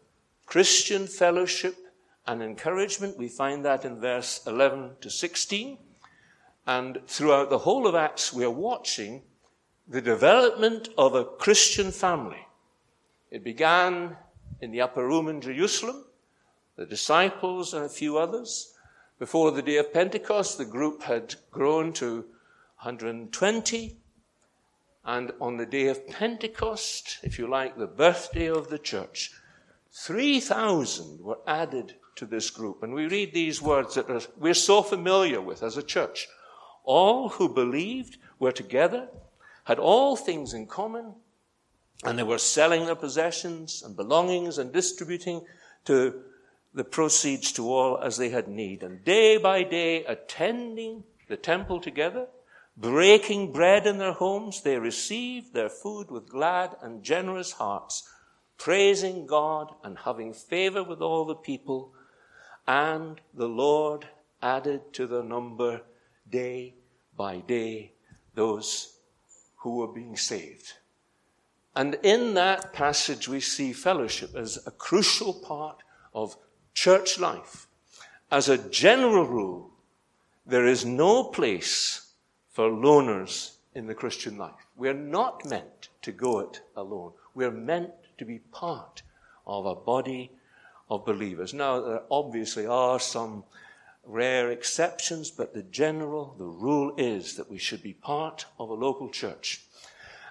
Christian 0.47 1.07
fellowship 1.07 1.77
and 2.27 2.43
encouragement. 2.43 3.17
We 3.17 3.29
find 3.29 3.65
that 3.65 3.85
in 3.85 4.01
verse 4.01 4.41
11 4.45 4.97
to 5.03 5.11
16. 5.11 5.79
And 6.67 6.99
throughout 7.07 7.49
the 7.49 7.59
whole 7.59 7.87
of 7.87 7.95
Acts, 7.95 8.33
we 8.33 8.45
are 8.45 8.51
watching 8.51 9.23
the 9.87 10.03
development 10.03 10.89
of 10.99 11.15
a 11.15 11.25
Christian 11.25 11.93
family. 11.93 12.48
It 13.31 13.45
began 13.45 14.17
in 14.61 14.71
the 14.71 14.81
upper 14.81 15.07
room 15.07 15.29
in 15.29 15.41
Jerusalem, 15.41 16.05
the 16.77 16.87
disciples 16.87 17.75
and 17.75 17.85
a 17.85 17.89
few 17.89 18.17
others. 18.17 18.75
Before 19.19 19.51
the 19.51 19.63
day 19.63 19.77
of 19.77 19.93
Pentecost, 19.93 20.59
the 20.59 20.65
group 20.65 21.03
had 21.03 21.35
grown 21.51 21.93
to 21.95 22.25
120. 22.83 23.97
And 25.05 25.33
on 25.41 25.57
the 25.57 25.67
day 25.67 25.89
of 25.89 26.07
Pentecost, 26.07 27.19
if 27.23 27.39
you 27.39 27.49
like, 27.49 27.77
the 27.77 27.87
birthday 27.87 28.47
of 28.47 28.69
the 28.69 28.79
church, 28.79 29.33
3,000 29.93 31.21
were 31.21 31.39
added 31.47 31.95
to 32.17 32.27
this 32.27 32.51
group. 32.51 32.83
And 32.83 32.95
we 32.95 33.07
read 33.07 33.33
these 33.33 33.61
words 33.61 33.95
that 33.95 34.29
we're 34.39 34.55
so 34.55 34.83
familiar 34.83 35.41
with 35.41 35.63
as 35.63 35.77
a 35.77 35.83
church. 35.83 36.29
All 36.85 37.29
who 37.31 37.49
believed 37.53 38.19
were 38.39 38.53
together, 38.53 39.09
had 39.65 39.79
all 39.79 40.17
things 40.17 40.55
in 40.55 40.67
common, 40.67 41.15
and 42.05 42.19
they 42.19 42.23
were 42.23 42.39
selling 42.39 42.87
their 42.87 42.95
possessions 42.95 43.83
and 43.83 43.97
belongings 43.97 44.59
and 44.59 44.73
distributing 44.73 45.43
to 45.85 46.23
the 46.75 46.85
proceeds 46.85 47.51
to 47.53 47.69
all 47.69 47.99
as 47.99 48.17
they 48.17 48.29
had 48.29 48.47
need. 48.47 48.83
And 48.83 49.05
day 49.05 49.37
by 49.37 49.65
day, 49.65 50.05
attending 50.05 51.05
the 51.29 51.37
temple 51.37 51.81
together, 51.81 52.27
breaking 52.77 53.53
bread 53.53 53.87
in 53.87 53.99
their 53.99 54.13
homes, 54.13 54.63
they 54.63 54.79
received 54.79 55.53
their 55.53 55.69
food 55.69 56.11
with 56.11 56.29
glad 56.29 56.77
and 56.83 57.03
generous 57.03 57.53
hearts, 57.53 58.09
praising 58.59 59.27
God 59.27 59.75
and 59.83 59.99
having 59.99 60.33
favor 60.33 60.85
with 60.85 61.01
all 61.01 61.25
the 61.25 61.35
people. 61.35 61.93
And 62.67 63.21
the 63.35 63.49
Lord 63.49 64.07
added 64.41 64.93
to 64.93 65.07
their 65.07 65.25
number 65.25 65.83
day 66.31 66.75
by 67.17 67.39
day 67.39 67.93
those 68.35 68.95
who 69.57 69.79
were 69.79 69.93
being 69.93 70.17
saved. 70.17 70.75
And 71.79 71.95
in 72.03 72.35
that 72.35 72.73
passage, 72.73 73.29
we 73.29 73.39
see 73.39 73.73
fellowship 73.73 74.35
as 74.35 74.59
a 74.67 74.73
crucial 74.73 75.33
part 75.33 75.85
of 76.13 76.37
church 76.75 77.21
life, 77.21 77.69
as 78.33 78.49
a 78.49 78.59
general 78.69 79.25
rule, 79.25 79.71
there 80.45 80.67
is 80.67 80.85
no 80.85 81.23
place 81.23 82.15
for 82.51 82.69
loners 82.69 83.59
in 83.77 83.87
the 83.87 83.95
Christian 83.95 84.37
life. 84.37 84.67
We're 84.77 84.93
not 84.93 85.49
meant 85.49 85.91
to 86.03 86.11
go 86.11 86.41
it 86.41 86.63
alone. 86.75 87.13
We're 87.37 87.53
meant 87.53 87.93
to 88.19 88.25
be 88.25 88.41
part 88.51 89.03
of 89.47 89.65
a 89.65 89.77
body 89.77 90.33
of 90.91 91.07
believers. 91.07 91.55
Now, 91.55 91.81
there 91.81 92.03
obviously 92.11 92.67
are 92.67 92.99
some 92.99 93.45
rare 94.05 94.51
exceptions, 94.51 95.31
but 95.31 95.55
the 95.55 95.63
general, 95.63 96.35
the 96.39 96.45
rule 96.45 96.93
is 96.97 97.37
that 97.37 97.49
we 97.49 97.59
should 97.59 97.85
be 97.85 97.93
part 97.93 98.47
of 98.59 98.69
a 98.69 98.75
local 98.75 99.09
church. 99.11 99.63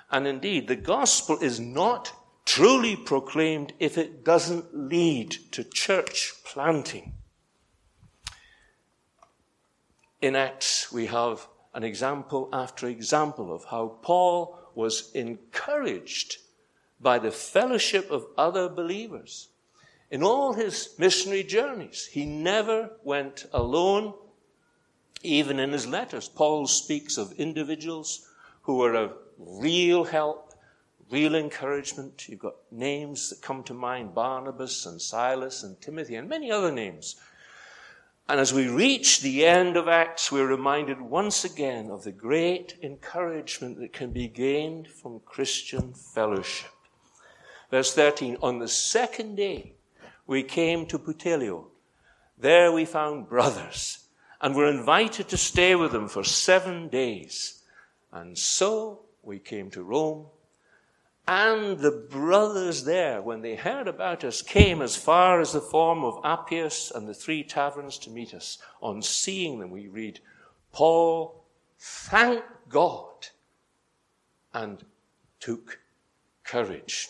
And 0.09 0.25
indeed, 0.25 0.67
the 0.67 0.75
gospel 0.75 1.37
is 1.39 1.59
not 1.59 2.13
truly 2.45 2.95
proclaimed 2.95 3.73
if 3.77 3.97
it 3.97 4.23
doesn't 4.23 4.73
lead 4.73 5.31
to 5.51 5.63
church 5.63 6.33
planting. 6.45 7.13
In 10.21 10.35
Acts, 10.35 10.91
we 10.91 11.07
have 11.07 11.47
an 11.73 11.83
example 11.83 12.49
after 12.53 12.87
example 12.87 13.53
of 13.53 13.65
how 13.65 13.99
Paul 14.01 14.57
was 14.73 15.11
encouraged 15.13 16.37
by 16.99 17.19
the 17.19 17.31
fellowship 17.31 18.09
of 18.09 18.25
other 18.37 18.69
believers. 18.69 19.49
In 20.09 20.23
all 20.23 20.53
his 20.53 20.95
missionary 20.97 21.43
journeys, 21.43 22.05
he 22.05 22.25
never 22.25 22.91
went 23.03 23.45
alone, 23.53 24.13
even 25.21 25.59
in 25.59 25.71
his 25.71 25.85
letters. 25.85 26.29
Paul 26.29 26.65
speaks 26.65 27.17
of 27.17 27.33
individuals 27.33 28.27
who 28.61 28.77
were 28.77 28.95
of 28.95 29.13
real 29.37 30.03
help 30.03 30.47
real 31.09 31.35
encouragement. 31.35 32.27
You've 32.27 32.39
got 32.39 32.55
names 32.71 33.29
that 33.29 33.41
come 33.41 33.63
to 33.63 33.73
mind 33.73 34.13
Barnabas 34.13 34.85
and 34.85 35.01
Silas 35.01 35.63
and 35.63 35.79
Timothy 35.79 36.15
and 36.15 36.27
many 36.27 36.51
other 36.51 36.71
names. 36.71 37.15
And 38.29 38.41
as 38.41 38.53
we 38.53 38.67
reach 38.67 39.21
the 39.21 39.45
end 39.45 39.77
of 39.77 39.87
Acts, 39.87 40.31
we're 40.31 40.47
reminded 40.47 40.99
once 40.99 41.45
again 41.45 41.89
of 41.89 42.03
the 42.03 42.11
great 42.11 42.75
encouragement 42.83 43.79
that 43.79 43.93
can 43.93 44.11
be 44.11 44.27
gained 44.27 44.89
from 44.89 45.21
Christian 45.21 45.93
fellowship. 45.93 46.71
Verse 47.71 47.93
13 47.93 48.37
On 48.41 48.59
the 48.59 48.67
second 48.67 49.35
day, 49.35 49.75
we 50.25 50.43
came 50.43 50.85
to 50.87 50.99
Puteoli. 50.99 51.63
There 52.37 52.71
we 52.71 52.83
found 52.83 53.29
brothers 53.29 53.99
and 54.41 54.53
were 54.53 54.69
invited 54.69 55.29
to 55.29 55.37
stay 55.37 55.73
with 55.75 55.93
them 55.93 56.09
for 56.09 56.23
seven 56.23 56.89
days. 56.89 57.63
And 58.11 58.37
so 58.37 59.06
we 59.27 59.39
came 59.39 59.69
to 59.71 59.83
Rome 59.83 60.25
and 61.27 61.79
the 61.79 61.91
brothers 61.91 62.85
there, 62.85 63.21
when 63.21 63.41
they 63.41 63.55
heard 63.55 63.89
about 63.89 64.23
us, 64.23 64.41
came 64.41 64.81
as 64.81 64.95
far 64.95 65.41
as 65.41 65.51
the 65.51 65.59
Forum 65.59 66.05
of 66.05 66.21
Appius 66.23 66.89
and 66.89 67.05
the 67.05 67.13
three 67.13 67.43
taverns 67.43 67.97
to 67.99 68.09
meet 68.09 68.33
us. 68.33 68.59
On 68.81 69.01
seeing 69.01 69.59
them, 69.59 69.69
we 69.69 69.89
read, 69.89 70.21
Paul 70.71 71.43
thanked 71.77 72.69
God 72.69 73.27
and 74.53 74.85
took 75.41 75.79
courage. 76.45 77.09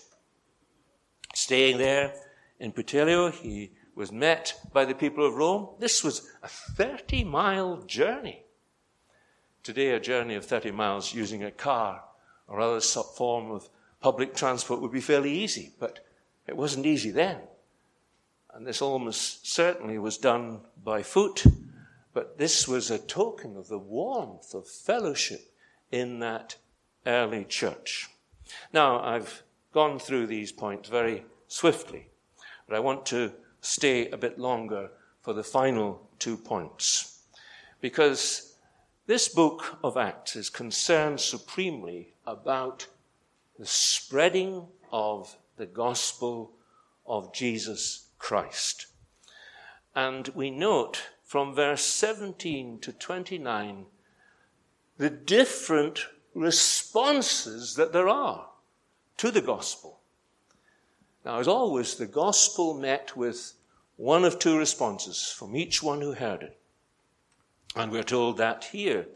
Staying 1.35 1.77
there 1.77 2.15
in 2.59 2.71
Puteoli, 2.71 3.33
he 3.33 3.71
was 3.93 4.11
met 4.11 4.59
by 4.73 4.83
the 4.83 4.95
people 4.95 5.27
of 5.27 5.35
Rome. 5.35 5.69
This 5.77 6.03
was 6.03 6.27
a 6.41 6.47
30 6.47 7.23
mile 7.23 7.83
journey. 7.83 8.41
Today, 9.61 9.91
a 9.91 9.99
journey 9.99 10.33
of 10.33 10.45
30 10.45 10.71
miles 10.71 11.13
using 11.13 11.43
a 11.43 11.51
car 11.51 12.03
or 12.47 12.59
other 12.59 12.79
form 12.79 13.51
of 13.51 13.69
public 13.99 14.35
transport 14.35 14.81
would 14.81 14.91
be 14.91 15.01
fairly 15.01 15.31
easy, 15.31 15.73
but 15.79 16.05
it 16.47 16.55
wasn't 16.55 16.85
easy 16.85 17.11
then. 17.11 17.37
And 18.53 18.65
this 18.65 18.81
almost 18.81 19.47
certainly 19.47 19.97
was 19.97 20.17
done 20.17 20.61
by 20.83 21.03
foot, 21.03 21.43
but 22.13 22.37
this 22.37 22.67
was 22.67 22.89
a 22.89 22.97
token 22.97 23.55
of 23.57 23.67
the 23.67 23.77
warmth 23.77 24.53
of 24.53 24.67
fellowship 24.67 25.51
in 25.91 26.19
that 26.19 26.55
early 27.05 27.45
church. 27.45 28.09
Now, 28.73 28.99
I've 29.01 29.43
gone 29.73 29.99
through 29.99 30.27
these 30.27 30.51
points 30.51 30.89
very 30.89 31.25
swiftly, 31.47 32.09
but 32.67 32.75
I 32.75 32.79
want 32.79 33.05
to 33.07 33.33
stay 33.61 34.09
a 34.09 34.17
bit 34.17 34.39
longer 34.39 34.89
for 35.21 35.33
the 35.33 35.43
final 35.43 36.09
two 36.19 36.37
points. 36.37 37.19
Because 37.81 38.55
this 39.05 39.29
book 39.29 39.77
of 39.83 39.97
Acts 39.97 40.35
is 40.35 40.49
concerned 40.49 41.19
supremely 41.19 42.13
about 42.27 42.87
the 43.57 43.65
spreading 43.65 44.67
of 44.91 45.37
the 45.55 45.65
gospel 45.65 46.51
of 47.07 47.33
Jesus 47.33 48.09
Christ. 48.19 48.87
And 49.95 50.27
we 50.29 50.51
note 50.51 51.01
from 51.23 51.55
verse 51.55 51.83
17 51.83 52.79
to 52.81 52.91
29 52.91 53.85
the 54.97 55.09
different 55.09 56.05
responses 56.35 57.75
that 57.75 57.93
there 57.93 58.09
are 58.09 58.49
to 59.17 59.31
the 59.31 59.41
gospel. 59.41 59.99
Now, 61.25 61.39
as 61.39 61.47
always, 61.47 61.95
the 61.95 62.05
gospel 62.05 62.73
met 62.73 63.17
with 63.17 63.53
one 63.95 64.23
of 64.23 64.37
two 64.37 64.57
responses 64.57 65.29
from 65.29 65.55
each 65.55 65.81
one 65.81 66.01
who 66.01 66.13
heard 66.13 66.43
it. 66.43 66.57
And 67.75 67.91
we're 67.91 68.03
told 68.03 68.37
that 68.37 68.65
here 68.65 69.07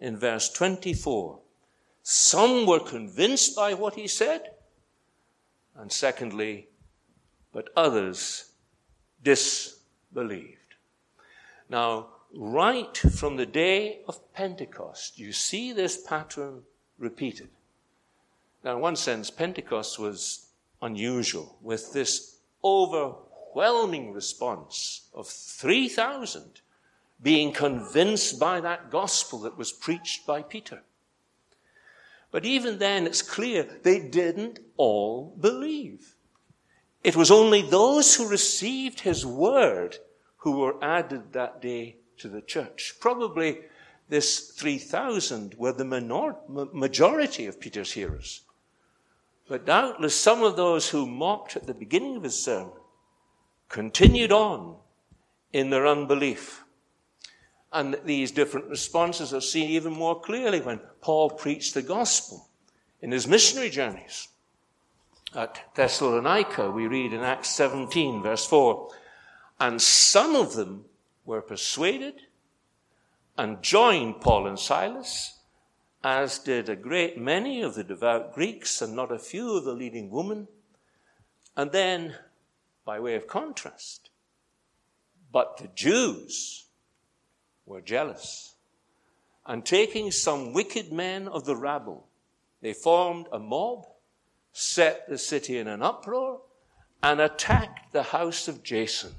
in 0.00 0.16
verse 0.16 0.48
24. 0.50 1.38
Some 2.02 2.66
were 2.66 2.80
convinced 2.80 3.54
by 3.54 3.74
what 3.74 3.94
he 3.94 4.08
said, 4.08 4.50
and 5.74 5.92
secondly, 5.92 6.68
but 7.52 7.68
others 7.76 8.52
disbelieved. 9.22 10.56
Now, 11.68 12.08
right 12.34 12.96
from 12.96 13.36
the 13.36 13.46
day 13.46 14.00
of 14.08 14.32
Pentecost, 14.32 15.18
you 15.18 15.32
see 15.32 15.72
this 15.72 16.02
pattern 16.02 16.62
repeated. 16.98 17.50
Now, 18.64 18.76
in 18.76 18.80
one 18.80 18.96
sense, 18.96 19.30
Pentecost 19.30 19.98
was 19.98 20.46
unusual 20.82 21.58
with 21.62 21.92
this 21.92 22.38
overwhelming 22.64 24.12
response 24.12 25.08
of 25.14 25.26
3,000 25.26 26.60
being 27.22 27.52
convinced 27.52 28.38
by 28.38 28.60
that 28.60 28.90
gospel 28.90 29.40
that 29.40 29.56
was 29.58 29.72
preached 29.72 30.26
by 30.26 30.42
Peter. 30.42 30.82
But 32.30 32.44
even 32.44 32.78
then, 32.78 33.06
it's 33.06 33.22
clear 33.22 33.66
they 33.82 33.98
didn't 33.98 34.60
all 34.76 35.34
believe. 35.40 36.14
It 37.02 37.16
was 37.16 37.30
only 37.30 37.62
those 37.62 38.14
who 38.14 38.28
received 38.28 39.00
his 39.00 39.26
word 39.26 39.98
who 40.38 40.52
were 40.52 40.82
added 40.82 41.32
that 41.32 41.60
day 41.60 41.96
to 42.18 42.28
the 42.28 42.42
church. 42.42 42.94
Probably 43.00 43.60
this 44.08 44.50
3,000 44.50 45.54
were 45.54 45.72
the 45.72 45.84
minor- 45.84 46.36
majority 46.48 47.46
of 47.46 47.60
Peter's 47.60 47.92
hearers. 47.92 48.42
But 49.48 49.64
doubtless 49.64 50.14
some 50.14 50.42
of 50.42 50.56
those 50.56 50.90
who 50.90 51.06
mocked 51.06 51.56
at 51.56 51.66
the 51.66 51.74
beginning 51.74 52.16
of 52.16 52.22
his 52.22 52.40
sermon 52.40 52.72
continued 53.68 54.32
on 54.32 54.76
in 55.52 55.70
their 55.70 55.86
unbelief. 55.86 56.64
And 57.72 57.98
these 58.04 58.32
different 58.32 58.68
responses 58.68 59.32
are 59.32 59.40
seen 59.40 59.70
even 59.70 59.92
more 59.92 60.20
clearly 60.20 60.60
when 60.60 60.80
Paul 61.00 61.30
preached 61.30 61.74
the 61.74 61.82
gospel 61.82 62.48
in 63.00 63.12
his 63.12 63.28
missionary 63.28 63.70
journeys. 63.70 64.28
At 65.34 65.62
Thessalonica, 65.76 66.70
we 66.70 66.88
read 66.88 67.12
in 67.12 67.20
Acts 67.20 67.50
17, 67.50 68.22
verse 68.22 68.44
4, 68.46 68.90
and 69.60 69.80
some 69.80 70.34
of 70.34 70.54
them 70.54 70.86
were 71.24 71.40
persuaded 71.40 72.22
and 73.38 73.62
joined 73.62 74.20
Paul 74.20 74.48
and 74.48 74.58
Silas, 74.58 75.38
as 76.02 76.38
did 76.38 76.68
a 76.68 76.74
great 76.74 77.18
many 77.18 77.62
of 77.62 77.74
the 77.74 77.84
devout 77.84 78.34
Greeks 78.34 78.82
and 78.82 78.96
not 78.96 79.12
a 79.12 79.18
few 79.18 79.56
of 79.56 79.64
the 79.64 79.72
leading 79.72 80.10
women. 80.10 80.48
And 81.56 81.70
then, 81.70 82.16
by 82.84 82.98
way 82.98 83.14
of 83.14 83.26
contrast, 83.26 84.10
but 85.30 85.58
the 85.58 85.68
Jews 85.68 86.66
were 87.70 87.80
jealous. 87.80 88.56
And 89.46 89.64
taking 89.64 90.10
some 90.10 90.52
wicked 90.52 90.92
men 90.92 91.28
of 91.28 91.44
the 91.44 91.56
rabble, 91.56 92.08
they 92.60 92.72
formed 92.72 93.26
a 93.32 93.38
mob, 93.38 93.86
set 94.52 95.08
the 95.08 95.16
city 95.16 95.56
in 95.56 95.68
an 95.68 95.80
uproar, 95.80 96.40
and 97.02 97.20
attacked 97.20 97.92
the 97.92 98.02
house 98.02 98.48
of 98.48 98.62
Jason, 98.62 99.12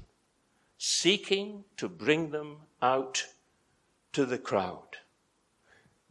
seeking 0.78 1.64
to 1.78 1.88
bring 1.88 2.30
them 2.30 2.58
out 2.80 3.26
to 4.12 4.26
the 4.26 4.38
crowd. 4.38 4.98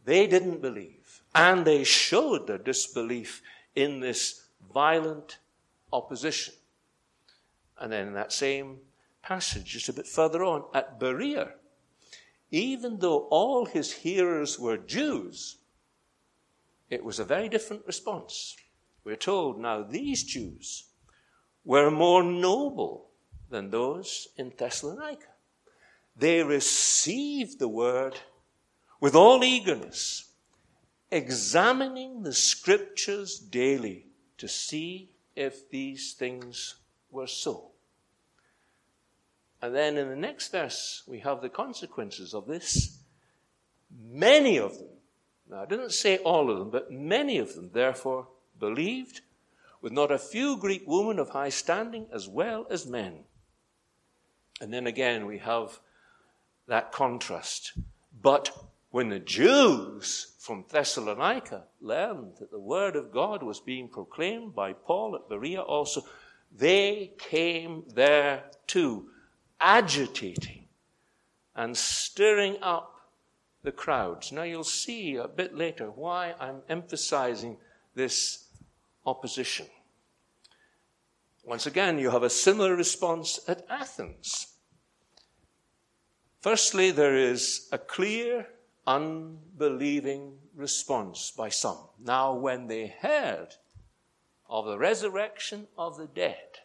They 0.04 0.26
didn't 0.26 0.60
believe, 0.60 1.22
and 1.34 1.64
they 1.64 1.84
showed 1.84 2.48
their 2.48 2.58
disbelief 2.58 3.40
in 3.76 4.00
this 4.00 4.48
violent 4.74 5.38
opposition. 5.92 6.54
And 7.78 7.92
then 7.92 8.08
in 8.08 8.14
that 8.14 8.32
same 8.32 8.78
passage, 9.22 9.66
just 9.66 9.88
a 9.88 9.92
bit 9.92 10.06
further 10.06 10.42
on, 10.44 10.64
at 10.74 10.98
Berea, 10.98 11.52
even 12.52 12.98
though 12.98 13.26
all 13.30 13.64
his 13.64 13.90
hearers 13.90 14.58
were 14.58 14.76
Jews, 14.76 15.56
it 16.90 17.02
was 17.02 17.18
a 17.18 17.24
very 17.24 17.48
different 17.48 17.86
response. 17.86 18.54
We're 19.04 19.16
told 19.16 19.58
now 19.58 19.82
these 19.82 20.22
Jews 20.22 20.84
were 21.64 21.90
more 21.90 22.22
noble 22.22 23.08
than 23.48 23.70
those 23.70 24.28
in 24.36 24.52
Thessalonica. 24.56 25.28
They 26.14 26.42
received 26.42 27.58
the 27.58 27.68
word 27.68 28.20
with 29.00 29.14
all 29.14 29.42
eagerness, 29.42 30.30
examining 31.10 32.22
the 32.22 32.34
scriptures 32.34 33.38
daily 33.38 34.08
to 34.36 34.46
see 34.46 35.10
if 35.34 35.70
these 35.70 36.12
things 36.12 36.76
were 37.10 37.26
so. 37.26 37.71
And 39.62 39.72
then 39.72 39.96
in 39.96 40.08
the 40.08 40.16
next 40.16 40.50
verse, 40.50 41.04
we 41.06 41.20
have 41.20 41.40
the 41.40 41.48
consequences 41.48 42.34
of 42.34 42.46
this. 42.46 42.98
Many 44.10 44.58
of 44.58 44.76
them, 44.76 44.88
now 45.48 45.62
I 45.62 45.66
didn't 45.66 45.92
say 45.92 46.18
all 46.18 46.50
of 46.50 46.58
them, 46.58 46.70
but 46.70 46.90
many 46.90 47.38
of 47.38 47.54
them, 47.54 47.70
therefore, 47.72 48.26
believed, 48.58 49.20
with 49.80 49.92
not 49.92 50.10
a 50.10 50.18
few 50.18 50.56
Greek 50.56 50.82
women 50.86 51.20
of 51.20 51.30
high 51.30 51.48
standing 51.48 52.06
as 52.12 52.28
well 52.28 52.66
as 52.70 52.86
men. 52.86 53.20
And 54.60 54.72
then 54.72 54.88
again, 54.88 55.26
we 55.26 55.38
have 55.38 55.78
that 56.66 56.90
contrast. 56.90 57.72
But 58.20 58.50
when 58.90 59.10
the 59.10 59.20
Jews 59.20 60.34
from 60.40 60.64
Thessalonica 60.70 61.64
learned 61.80 62.32
that 62.40 62.50
the 62.50 62.58
word 62.58 62.96
of 62.96 63.12
God 63.12 63.44
was 63.44 63.60
being 63.60 63.88
proclaimed 63.88 64.56
by 64.56 64.72
Paul 64.72 65.14
at 65.14 65.28
Berea 65.28 65.60
also, 65.60 66.02
they 66.50 67.12
came 67.18 67.84
there 67.94 68.44
too 68.66 69.08
agitating 69.62 70.64
and 71.54 71.76
stirring 71.76 72.56
up 72.60 72.92
the 73.62 73.72
crowds. 73.72 74.32
Now 74.32 74.42
you'll 74.42 74.64
see 74.64 75.16
a 75.16 75.28
bit 75.28 75.56
later 75.56 75.90
why 75.90 76.34
I'm 76.38 76.62
emphasizing 76.68 77.56
this 77.94 78.48
opposition. 79.06 79.66
Once 81.44 81.66
again, 81.66 81.98
you 81.98 82.10
have 82.10 82.22
a 82.22 82.30
similar 82.30 82.76
response 82.76 83.40
at 83.48 83.64
Athens. 83.68 84.48
Firstly, 86.40 86.90
there 86.90 87.16
is 87.16 87.68
a 87.72 87.78
clear, 87.78 88.48
unbelieving 88.86 90.38
response 90.54 91.32
by 91.36 91.48
some. 91.48 91.78
Now, 92.00 92.34
when 92.34 92.66
they 92.66 92.88
heard 92.88 93.54
of 94.48 94.66
the 94.66 94.78
resurrection 94.78 95.68
of 95.78 95.96
the 95.96 96.06
dead, 96.06 96.58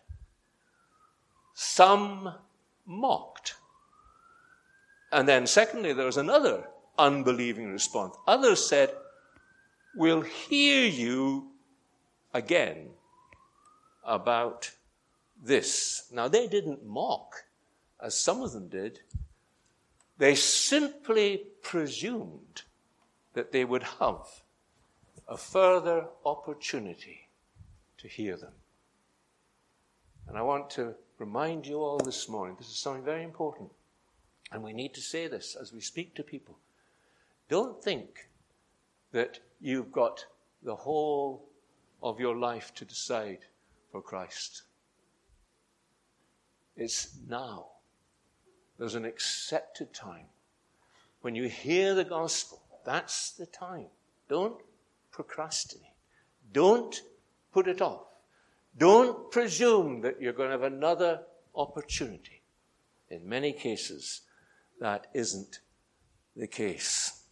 some 1.54 2.34
mocked. 2.88 3.56
And 5.12 5.28
then, 5.28 5.46
secondly, 5.46 5.94
there 5.94 6.06
was 6.06 6.18
another 6.18 6.68
unbelieving 6.98 7.72
response. 7.72 8.16
Others 8.26 8.68
said, 8.68 8.92
We'll 9.96 10.22
hear 10.22 10.88
you 10.88 11.52
again 12.34 12.90
about 14.04 14.72
this. 15.44 16.08
Now, 16.12 16.28
they 16.28 16.48
didn't 16.48 16.86
mock, 16.86 17.46
as 18.02 18.18
some 18.18 18.42
of 18.42 18.54
them 18.54 18.68
did. 18.68 19.00
They 20.18 20.36
simply 20.36 21.44
presumed 21.62 22.64
that 23.34 23.52
they 23.52 23.66
would 23.66 23.84
have 24.00 24.42
a 25.28 25.38
further 25.38 26.08
opportunity 26.26 27.28
to 27.98 28.08
hear 28.08 28.38
them. 28.38 28.54
And 30.28 30.38
I 30.38 30.42
want 30.42 30.70
to 30.72 30.96
remind 31.18 31.66
you 31.66 31.78
all 31.78 31.98
this 31.98 32.30
morning 32.30 32.56
this 32.58 32.70
is 32.70 32.78
something 32.78 33.04
very 33.04 33.24
important. 33.24 33.72
And 34.52 34.64
we 34.64 34.74
need 34.74 34.94
to 34.94 35.02
say 35.02 35.28
this 35.28 35.56
as 35.60 35.74
we 35.74 35.82
speak 35.82 36.16
to 36.16 36.24
people. 36.24 36.58
Don't 37.50 37.84
think 37.84 38.30
that 39.12 39.40
you've 39.60 39.92
got 39.92 40.26
the 40.64 40.76
whole 40.76 41.44
of 42.02 42.20
your 42.20 42.36
life 42.36 42.74
to 42.76 42.86
decide 42.86 43.40
for 43.92 44.02
Christ. 44.02 44.64
It's 46.76 47.18
now. 47.28 47.68
There's 48.78 48.96
an 48.96 49.06
accepted 49.06 49.94
time. 49.94 50.26
When 51.22 51.36
you 51.36 51.50
hear 51.50 51.96
the 51.96 52.04
gospel, 52.04 52.62
that's 52.86 53.32
the 53.32 53.48
time. 53.48 53.88
Don't 54.30 54.62
procrastinate. 55.12 55.88
Don't 56.54 57.02
put 57.52 57.68
it 57.68 57.82
off. 57.82 58.07
Don't 58.78 59.32
presume 59.32 60.02
that 60.02 60.22
you're 60.22 60.34
going 60.34 60.50
to 60.50 60.58
have 60.60 60.72
another 60.72 61.22
opportunity. 61.56 62.44
In 63.10 63.28
many 63.28 63.54
cases, 63.54 64.22
that 64.80 65.08
isn't 65.14 65.60
the 66.36 66.48
case. 66.48 67.24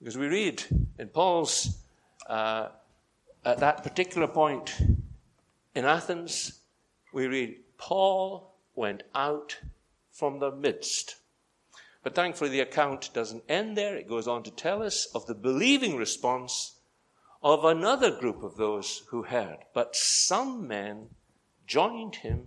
Because 0.00 0.18
we 0.18 0.26
read 0.26 0.62
in 0.98 1.08
Paul's, 1.08 1.78
uh, 2.28 2.68
at 3.44 3.58
that 3.58 3.82
particular 3.82 4.26
point 4.26 4.74
in 5.74 5.84
Athens, 5.84 6.60
we 7.12 7.26
read, 7.26 7.56
Paul 7.78 8.54
went 8.74 9.04
out 9.14 9.56
from 10.10 10.38
the 10.40 10.50
midst. 10.50 11.16
But 12.02 12.14
thankfully, 12.14 12.50
the 12.50 12.60
account 12.60 13.10
doesn't 13.12 13.44
end 13.48 13.76
there. 13.76 13.96
It 13.96 14.08
goes 14.08 14.26
on 14.26 14.42
to 14.44 14.50
tell 14.50 14.82
us 14.82 15.06
of 15.14 15.26
the 15.26 15.34
believing 15.34 15.96
response 15.96 16.75
of 17.42 17.64
another 17.64 18.10
group 18.10 18.42
of 18.42 18.56
those 18.56 19.02
who 19.08 19.22
heard. 19.22 19.58
But 19.74 19.94
some 19.94 20.66
men 20.66 21.10
joined 21.66 22.16
him 22.16 22.46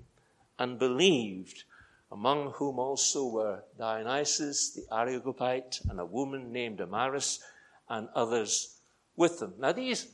and 0.57 0.79
believed, 0.79 1.63
among 2.11 2.51
whom 2.51 2.79
also 2.79 3.27
were 3.27 3.63
Dionysius 3.77 4.71
the 4.71 4.85
Areopagite 4.93 5.79
and 5.89 5.99
a 5.99 6.05
woman 6.05 6.51
named 6.51 6.77
Damaris 6.77 7.39
and 7.87 8.09
others 8.15 8.79
with 9.15 9.39
them. 9.39 9.53
Now, 9.57 9.71
these 9.71 10.07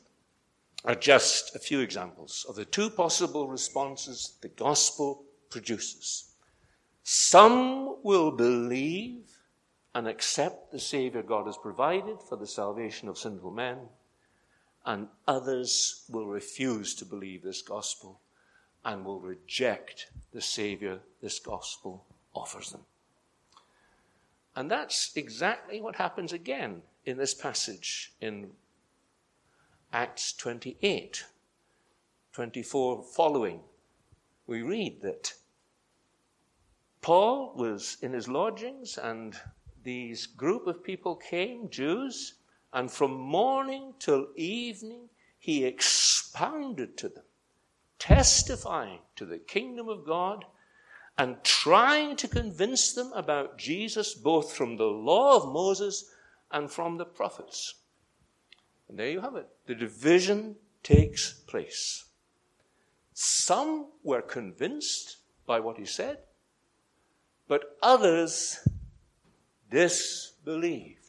are 0.84 0.96
just 0.96 1.56
a 1.56 1.60
few 1.60 1.80
examples 1.80 2.46
of 2.48 2.56
the 2.56 2.66
two 2.66 2.90
possible 2.90 3.48
responses 3.48 4.38
the 4.42 4.50
gospel 4.50 5.24
produces. 5.50 6.32
Some 7.04 7.98
will 8.04 8.32
believe 8.32 9.30
and 9.94 10.08
accept 10.08 10.72
the 10.72 10.80
Savior 10.80 11.24
God 11.24 11.46
has 11.46 11.58
provided 11.58 12.22
for 12.22 12.36
the 12.36 12.48
salvation 12.48 13.08
of 13.08 13.18
sinful 13.18 13.52
men, 13.52 13.78
and 14.86 15.08
others 15.28 16.04
will 16.10 16.28
refuse 16.28 16.94
to 16.96 17.06
believe 17.06 17.42
this 17.44 17.62
gospel 17.62 18.20
and 18.84 19.04
will 19.04 19.20
reject 19.20 20.12
the 20.32 20.42
Savior 20.42 21.00
this 21.22 21.40
gospel 21.40 22.06
offers 22.36 22.72
them. 22.72 22.82
And 24.56 24.70
that's 24.70 25.12
exactly 25.16 25.82
what 25.82 25.96
happens 25.96 26.32
again 26.32 26.82
in 27.06 27.18
this 27.18 27.34
passage 27.34 28.14
in 28.22 28.52
Acts 29.92 30.34
28, 30.34 31.26
24 32.32 33.04
following. 33.04 33.62
We 34.48 34.62
read 34.62 35.02
that 35.02 35.34
Paul 37.02 37.54
was 37.56 37.98
in 38.02 38.14
his 38.14 38.28
lodgings 38.28 38.98
and 38.98 39.36
these 39.84 40.26
group 40.26 40.68
of 40.68 40.84
people 40.84 41.16
came, 41.16 41.70
Jews, 41.70 42.36
and 42.76 42.92
from 42.92 43.14
morning 43.14 43.94
till 44.00 44.28
evening 44.36 45.08
he 45.40 45.64
expounded 45.64 46.98
to 46.98 47.08
them, 47.08 47.24
testifying 47.98 49.00
to 49.16 49.26
the 49.26 49.38
kingdom 49.38 49.88
of 49.88 50.06
God 50.06 50.44
and 51.18 51.42
trying 51.46 52.18
to 52.18 52.28
convince 52.28 52.92
them 52.92 53.14
about 53.14 53.58
Jesus 53.58 54.14
both 54.14 54.52
from 54.52 54.76
the 54.76 54.84
law 54.84 55.38
of 55.38 55.54
Moses 55.54 56.12
and 56.52 56.70
from 56.70 56.98
the 56.98 57.06
prophets. 57.06 57.76
And 58.90 59.00
there 59.00 59.10
you 59.10 59.22
have 59.22 59.38
it. 59.38 59.48
The 59.68 59.76
division 59.76 60.58
takes 60.84 61.32
place. 61.32 62.04
Some 63.14 63.88
were 64.04 64.22
convinced 64.22 65.18
by 65.46 65.62
what 65.62 65.78
he 65.78 65.86
said, 65.86 66.18
but 67.48 67.78
others 67.82 68.68
disbelieved. 69.72 71.05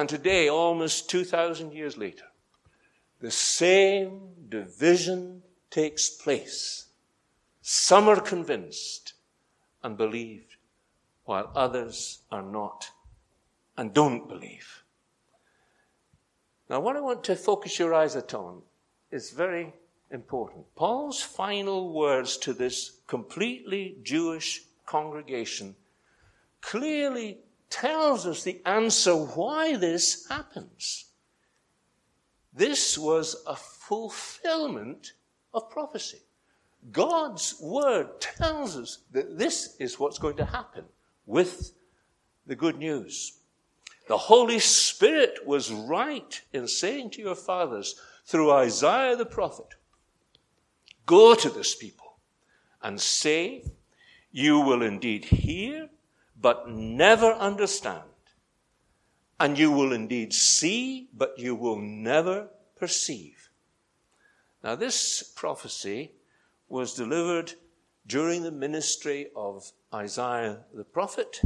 And 0.00 0.08
today, 0.08 0.48
almost 0.48 1.10
2,000 1.10 1.74
years 1.74 1.98
later, 1.98 2.24
the 3.20 3.30
same 3.30 4.30
division 4.48 5.42
takes 5.70 6.08
place. 6.08 6.86
Some 7.60 8.08
are 8.08 8.18
convinced 8.18 9.12
and 9.82 9.98
believe, 9.98 10.56
while 11.26 11.52
others 11.54 12.20
are 12.32 12.40
not 12.40 12.88
and 13.76 13.92
don't 13.92 14.26
believe. 14.26 14.84
Now, 16.70 16.80
what 16.80 16.96
I 16.96 17.02
want 17.02 17.22
to 17.24 17.36
focus 17.36 17.78
your 17.78 17.92
eyes 17.92 18.16
on 18.16 18.62
is 19.10 19.32
very 19.32 19.70
important. 20.10 20.64
Paul's 20.76 21.20
final 21.20 21.92
words 21.92 22.38
to 22.38 22.54
this 22.54 23.00
completely 23.06 23.98
Jewish 24.02 24.62
congregation 24.86 25.76
clearly 26.62 27.40
tells 27.70 28.26
us 28.26 28.42
the 28.42 28.60
answer 28.66 29.14
why 29.14 29.76
this 29.76 30.28
happens. 30.28 31.06
This 32.52 32.98
was 32.98 33.36
a 33.46 33.56
fulfillment 33.56 35.12
of 35.54 35.70
prophecy. 35.70 36.18
God's 36.90 37.60
word 37.60 38.20
tells 38.20 38.76
us 38.76 38.98
that 39.12 39.38
this 39.38 39.76
is 39.78 39.98
what's 39.98 40.18
going 40.18 40.36
to 40.36 40.44
happen 40.44 40.84
with 41.26 41.72
the 42.46 42.56
good 42.56 42.78
news. 42.78 43.38
The 44.08 44.16
Holy 44.16 44.58
Spirit 44.58 45.46
was 45.46 45.70
right 45.70 46.40
in 46.52 46.66
saying 46.66 47.10
to 47.10 47.22
your 47.22 47.36
fathers 47.36 47.94
through 48.24 48.50
Isaiah 48.50 49.14
the 49.14 49.26
prophet, 49.26 49.74
Go 51.06 51.34
to 51.34 51.50
this 51.50 51.74
people 51.74 52.18
and 52.82 53.00
say, 53.00 53.64
You 54.32 54.60
will 54.60 54.82
indeed 54.82 55.26
hear 55.26 55.90
but 56.40 56.68
never 56.68 57.32
understand. 57.32 58.02
And 59.38 59.58
you 59.58 59.70
will 59.70 59.92
indeed 59.92 60.32
see, 60.32 61.08
but 61.14 61.38
you 61.38 61.54
will 61.54 61.78
never 61.78 62.48
perceive. 62.76 63.50
Now, 64.62 64.74
this 64.74 65.22
prophecy 65.22 66.12
was 66.68 66.94
delivered 66.94 67.54
during 68.06 68.42
the 68.42 68.50
ministry 68.50 69.28
of 69.34 69.72
Isaiah 69.92 70.64
the 70.74 70.84
prophet. 70.84 71.40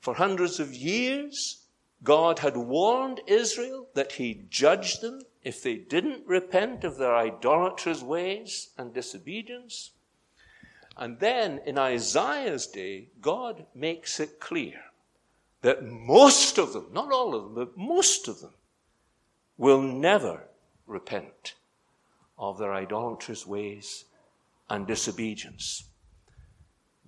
For 0.00 0.14
hundreds 0.14 0.60
of 0.60 0.74
years, 0.74 1.64
God 2.02 2.40
had 2.40 2.56
warned 2.56 3.20
Israel 3.26 3.88
that 3.94 4.12
He'd 4.12 4.50
judge 4.50 5.00
them 5.00 5.22
if 5.42 5.62
they 5.62 5.76
didn't 5.76 6.26
repent 6.26 6.84
of 6.84 6.98
their 6.98 7.14
idolatrous 7.14 8.02
ways 8.02 8.70
and 8.76 8.92
disobedience. 8.92 9.92
And 10.96 11.18
then 11.18 11.60
in 11.66 11.78
Isaiah's 11.78 12.66
day, 12.66 13.08
God 13.20 13.66
makes 13.74 14.20
it 14.20 14.38
clear 14.38 14.80
that 15.62 15.82
most 15.84 16.58
of 16.58 16.72
them, 16.72 16.88
not 16.92 17.10
all 17.10 17.34
of 17.34 17.44
them, 17.44 17.54
but 17.54 17.76
most 17.76 18.28
of 18.28 18.40
them, 18.40 18.54
will 19.56 19.80
never 19.80 20.44
repent 20.86 21.54
of 22.38 22.58
their 22.58 22.72
idolatrous 22.72 23.46
ways 23.46 24.04
and 24.68 24.86
disobedience. 24.86 25.84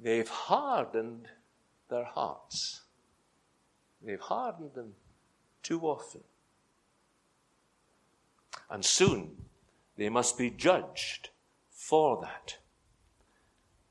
They've 0.02 0.28
hardened 0.28 1.28
their 1.88 2.04
hearts. 2.04 2.82
They've 4.02 4.20
hardened 4.20 4.74
them 4.74 4.94
too 5.62 5.80
often. 5.82 6.22
And 8.70 8.84
soon 8.84 9.36
they 9.96 10.08
must 10.08 10.36
be 10.36 10.50
judged 10.50 11.30
for 11.70 12.20
that. 12.22 12.58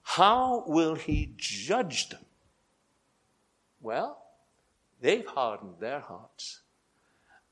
How 0.05 0.63
will 0.67 0.95
he 0.95 1.33
judge 1.35 2.09
them? 2.09 2.23
Well, 3.81 4.21
they've 5.01 5.25
hardened 5.25 5.79
their 5.79 5.99
hearts. 5.99 6.61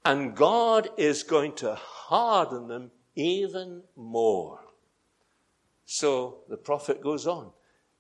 And 0.05 0.35
God 0.35 0.89
is 0.95 1.23
going 1.23 1.55
to 1.55 1.73
harden 1.75 2.67
them 2.67 2.91
even 3.15 3.81
more. 3.95 4.59
So 5.85 6.43
the 6.47 6.57
prophet 6.57 7.01
goes 7.01 7.25
on. 7.25 7.51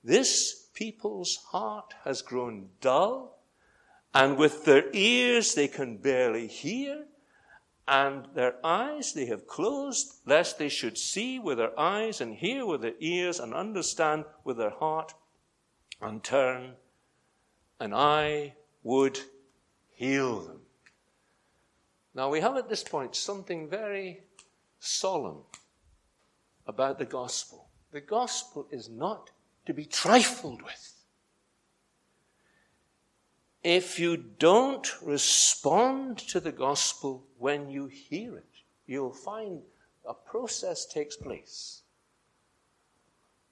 This 0.03 0.67
people's 0.75 1.37
heart 1.47 1.95
has 2.03 2.21
grown 2.21 2.69
dull, 2.79 3.39
and 4.13 4.37
with 4.37 4.65
their 4.65 4.85
ears 4.93 5.55
they 5.55 5.67
can 5.67 5.97
barely 5.97 6.47
hear, 6.47 7.05
and 7.87 8.27
their 8.33 8.55
eyes 8.63 9.13
they 9.13 9.25
have 9.25 9.47
closed, 9.47 10.21
lest 10.25 10.57
they 10.57 10.69
should 10.69 10.97
see 10.97 11.39
with 11.39 11.57
their 11.57 11.77
eyes 11.79 12.21
and 12.21 12.35
hear 12.35 12.65
with 12.65 12.81
their 12.81 12.93
ears 12.99 13.39
and 13.39 13.53
understand 13.53 14.25
with 14.43 14.57
their 14.57 14.69
heart 14.69 15.13
and 16.01 16.23
turn, 16.23 16.73
and 17.79 17.93
I 17.93 18.55
would 18.83 19.19
heal 19.91 20.41
them. 20.41 20.61
Now 22.13 22.29
we 22.29 22.41
have 22.41 22.57
at 22.57 22.69
this 22.69 22.83
point 22.83 23.15
something 23.15 23.69
very 23.69 24.21
solemn 24.79 25.41
about 26.67 26.99
the 26.99 27.05
gospel. 27.05 27.67
The 27.91 28.01
gospel 28.01 28.67
is 28.71 28.89
not 28.89 29.31
to 29.65 29.73
be 29.73 29.85
trifled 29.85 30.61
with 30.61 30.92
if 33.63 33.97
you 33.97 34.17
don't 34.17 35.01
respond 35.01 36.17
to 36.17 36.39
the 36.39 36.51
gospel 36.51 37.23
when 37.37 37.69
you 37.69 37.87
hear 37.87 38.37
it, 38.37 38.61
you'll 38.85 39.13
find 39.13 39.61
a 40.07 40.13
process 40.13 40.85
takes 40.85 41.15
place. 41.15 41.81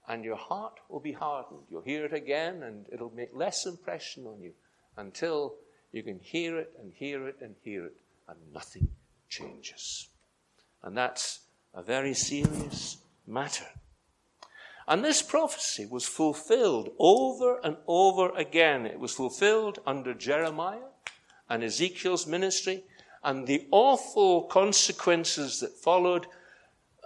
And 0.08 0.26
your 0.26 0.36
heart 0.36 0.80
will 0.90 1.00
be 1.00 1.14
hardened. 1.14 1.62
You'll 1.70 1.82
hear 1.82 2.04
it 2.06 2.14
again, 2.14 2.64
and 2.64 2.86
it'll 2.92 3.14
make 3.16 3.34
less 3.34 3.66
impression 3.66 4.28
on 4.28 4.42
you 4.42 4.52
until 4.98 5.56
you 5.94 6.04
can 6.04 6.20
hear 6.20 6.58
it 6.58 6.74
and 6.82 6.92
hear 6.94 7.28
it 7.28 7.38
and 7.42 7.56
hear 7.64 7.86
it, 7.86 7.96
and 8.28 8.38
nothing 8.54 8.90
changes. 9.30 10.10
And 10.84 10.98
that's 10.98 11.42
a 11.74 11.82
very 11.82 12.14
serious 12.14 12.98
matter. 13.26 13.68
And 14.88 15.04
this 15.06 15.22
prophecy 15.22 15.86
was 15.86 16.06
fulfilled 16.06 16.92
over 16.98 17.60
and 17.64 17.78
over 17.88 18.30
again. 18.36 18.86
It 18.86 19.00
was 19.00 19.14
fulfilled 19.14 19.80
under 19.86 20.14
Jeremiah 20.14 20.90
and 21.50 21.64
Ezekiel's 21.64 22.26
ministry, 22.26 22.84
and 23.24 23.46
the 23.46 23.68
awful 23.72 24.44
consequences 24.44 25.60
that 25.60 25.74
followed 25.74 26.28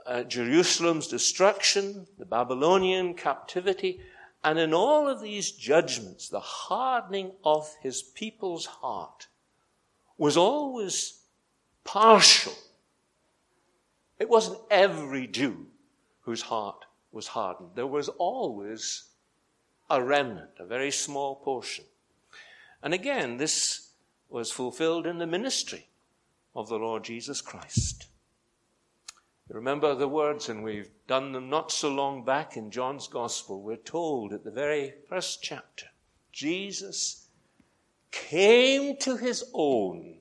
uh, 0.05 0.23
Jerusalem's 0.23 1.07
destruction, 1.07 2.05
the 2.17 2.25
Babylonian 2.25 3.15
captivity, 3.15 3.99
and 4.43 4.59
in 4.59 4.73
all 4.73 5.09
of 5.09 5.21
these 5.21 5.51
judgments, 5.51 6.29
the 6.29 6.39
hardening 6.39 7.31
of 7.43 7.75
his 7.81 8.03
people's 8.03 8.67
heart 8.67 9.27
was 10.17 10.37
always 10.37 11.21
partial. 11.83 12.53
It 14.19 14.29
wasn't 14.29 14.59
every 14.69 15.25
Jew 15.25 15.65
whose 16.21 16.43
heart 16.43 16.85
was 17.15 17.27
hardened. 17.27 17.71
There 17.75 17.87
was 17.87 18.09
always 18.09 19.05
a 19.89 20.03
remnant, 20.03 20.51
a 20.59 20.65
very 20.65 20.91
small 20.91 21.37
portion. 21.37 21.85
And 22.83 22.93
again, 22.93 23.37
this 23.37 23.91
was 24.29 24.51
fulfilled 24.51 25.07
in 25.07 25.17
the 25.17 25.25
ministry 25.25 25.87
of 26.53 26.67
the 26.67 26.77
Lord 26.77 27.05
Jesus 27.05 27.39
Christ. 27.39 28.07
You 29.47 29.55
remember 29.55 29.95
the 29.95 30.07
words, 30.07 30.49
and 30.49 30.63
we've 30.63 30.89
done 31.07 31.31
them 31.31 31.49
not 31.49 31.71
so 31.71 31.89
long 31.89 32.25
back 32.25 32.57
in 32.57 32.69
John's 32.69 33.07
Gospel. 33.07 33.61
We're 33.61 33.77
told 33.77 34.33
at 34.33 34.43
the 34.43 34.51
very 34.51 34.93
first 35.07 35.41
chapter 35.41 35.87
Jesus 36.31 37.27
came 38.11 38.97
to 38.97 39.17
his 39.17 39.45
own, 39.53 40.17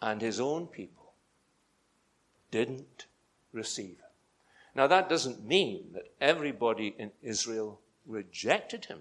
and 0.00 0.22
his 0.22 0.40
own 0.40 0.68
people 0.68 1.12
didn't 2.50 3.06
receive 3.52 3.98
him. 3.98 4.09
Now, 4.74 4.86
that 4.86 5.08
doesn't 5.08 5.44
mean 5.44 5.90
that 5.94 6.08
everybody 6.20 6.94
in 6.98 7.10
Israel 7.22 7.80
rejected 8.06 8.84
him. 8.84 9.00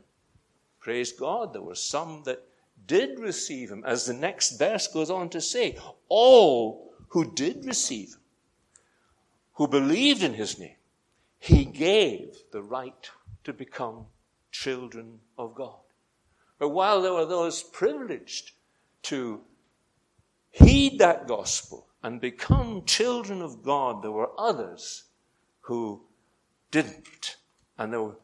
Praise 0.80 1.12
God, 1.12 1.54
there 1.54 1.62
were 1.62 1.76
some 1.76 2.24
that 2.26 2.44
did 2.88 3.20
receive 3.20 3.70
him, 3.70 3.84
as 3.86 4.06
the 4.06 4.14
next 4.14 4.58
verse 4.58 4.88
goes 4.88 5.10
on 5.10 5.30
to 5.30 5.42
say. 5.42 5.78
All 6.08 6.94
who 7.10 7.32
did 7.32 7.66
receive 7.66 8.10
him, 8.10 8.22
who 9.54 9.68
believed 9.68 10.24
in 10.24 10.34
his 10.34 10.58
name, 10.58 10.76
he 11.38 11.66
gave 11.66 12.36
the 12.52 12.64
right 12.64 13.10
to 13.44 13.54
become 13.54 14.06
children 14.52 15.20
of 15.38 15.54
God. 15.56 15.80
But 16.58 16.70
while 16.70 17.02
there 17.02 17.14
were 17.14 17.26
those 17.26 17.64
privileged 17.64 18.52
to 19.04 19.42
heed 20.52 21.00
that 21.00 21.28
gospel 21.28 21.88
and 22.04 22.20
become 22.20 22.86
children 22.86 23.42
of 23.42 23.64
God, 23.64 24.02
there 24.02 24.12
were 24.12 24.32
others 24.38 25.04
who 25.70 26.02
didn't. 26.72 27.38
And 27.78 27.94
were, 27.94 28.16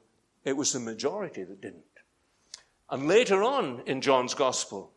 it 0.43 0.57
was 0.57 0.73
the 0.73 0.79
majority 0.79 1.43
that 1.43 1.61
didn't. 1.61 1.83
And 2.89 3.07
later 3.07 3.43
on 3.43 3.83
in 3.85 4.01
John's 4.01 4.33
Gospel, 4.33 4.91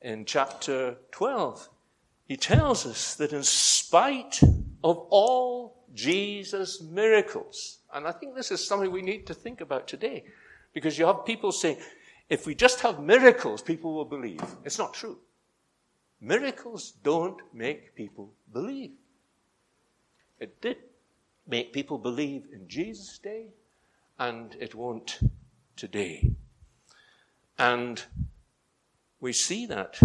in 0.00 0.24
chapter 0.24 0.96
12, 1.12 1.68
he 2.26 2.38
tells 2.38 2.86
us 2.86 3.14
that 3.16 3.34
in 3.34 3.42
spite 3.42 4.40
of 4.82 4.96
all 5.10 5.84
Jesus' 5.94 6.80
miracles, 6.80 7.80
and 7.92 8.06
I 8.06 8.12
think 8.12 8.34
this 8.34 8.50
is 8.50 8.66
something 8.66 8.90
we 8.90 9.02
need 9.02 9.26
to 9.26 9.34
think 9.34 9.60
about 9.60 9.86
today, 9.86 10.24
because 10.72 10.98
you 10.98 11.04
have 11.04 11.26
people 11.26 11.52
saying, 11.52 11.76
if 12.30 12.46
we 12.46 12.54
just 12.54 12.80
have 12.80 13.00
miracles, 13.00 13.60
people 13.60 13.94
will 13.94 14.06
believe. 14.06 14.42
It's 14.64 14.78
not 14.78 14.94
true. 14.94 15.18
Miracles 16.18 16.94
don't 17.02 17.42
make 17.52 17.94
people 17.94 18.32
believe. 18.52 18.92
It 20.38 20.62
did 20.62 20.78
make 21.50 21.72
people 21.72 21.98
believe 21.98 22.44
in 22.52 22.68
Jesus' 22.68 23.18
day, 23.18 23.48
and 24.18 24.56
it 24.60 24.74
won't 24.74 25.18
today. 25.76 26.32
And 27.58 28.02
we 29.20 29.32
see 29.32 29.66
that 29.66 29.98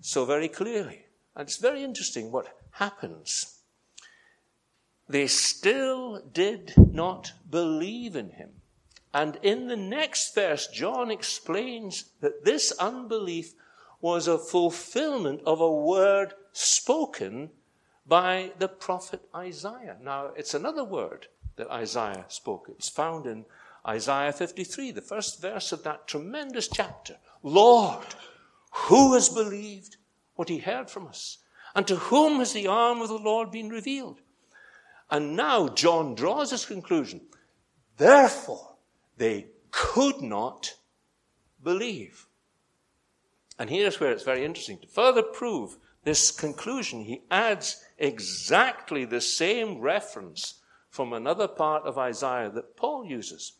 so 0.00 0.24
very 0.24 0.48
clearly. 0.48 1.06
And 1.34 1.48
it's 1.48 1.56
very 1.56 1.82
interesting 1.84 2.30
what 2.30 2.56
happens. 2.72 3.60
They 5.08 5.26
still 5.26 6.20
did 6.20 6.74
not 6.76 7.32
believe 7.48 8.16
in 8.16 8.30
him. 8.30 8.50
And 9.14 9.38
in 9.42 9.68
the 9.68 9.76
next 9.76 10.34
verse, 10.34 10.66
John 10.66 11.10
explains 11.10 12.10
that 12.20 12.44
this 12.44 12.72
unbelief 12.72 13.54
was 14.00 14.28
a 14.28 14.38
fulfillment 14.38 15.40
of 15.46 15.60
a 15.60 15.72
word 15.72 16.34
spoken 16.52 17.50
by 18.08 18.52
the 18.58 18.68
prophet 18.68 19.20
Isaiah. 19.36 19.98
Now, 20.02 20.30
it's 20.34 20.54
another 20.54 20.82
word 20.82 21.26
that 21.56 21.70
Isaiah 21.70 22.24
spoke. 22.28 22.66
It's 22.70 22.88
found 22.88 23.26
in 23.26 23.44
Isaiah 23.86 24.32
53, 24.32 24.92
the 24.92 25.02
first 25.02 25.42
verse 25.42 25.72
of 25.72 25.82
that 25.84 26.08
tremendous 26.08 26.68
chapter. 26.68 27.16
Lord, 27.42 28.06
who 28.72 29.14
has 29.14 29.28
believed 29.28 29.96
what 30.34 30.48
he 30.48 30.58
heard 30.58 30.88
from 30.90 31.06
us? 31.06 31.38
And 31.74 31.86
to 31.86 31.96
whom 31.96 32.38
has 32.38 32.54
the 32.54 32.66
arm 32.66 33.02
of 33.02 33.08
the 33.08 33.18
Lord 33.18 33.50
been 33.50 33.68
revealed? 33.68 34.20
And 35.10 35.36
now 35.36 35.68
John 35.68 36.14
draws 36.14 36.50
his 36.50 36.64
conclusion. 36.64 37.20
Therefore, 37.96 38.76
they 39.16 39.48
could 39.70 40.22
not 40.22 40.74
believe. 41.62 42.26
And 43.58 43.68
here's 43.68 44.00
where 44.00 44.12
it's 44.12 44.24
very 44.24 44.44
interesting. 44.44 44.78
To 44.78 44.86
further 44.86 45.22
prove 45.22 45.76
this 46.08 46.30
conclusion, 46.30 47.04
he 47.04 47.20
adds 47.30 47.84
exactly 47.98 49.04
the 49.04 49.20
same 49.20 49.78
reference 49.78 50.54
from 50.88 51.12
another 51.12 51.46
part 51.46 51.84
of 51.84 51.98
Isaiah 51.98 52.48
that 52.48 52.78
Paul 52.78 53.04
uses. 53.04 53.52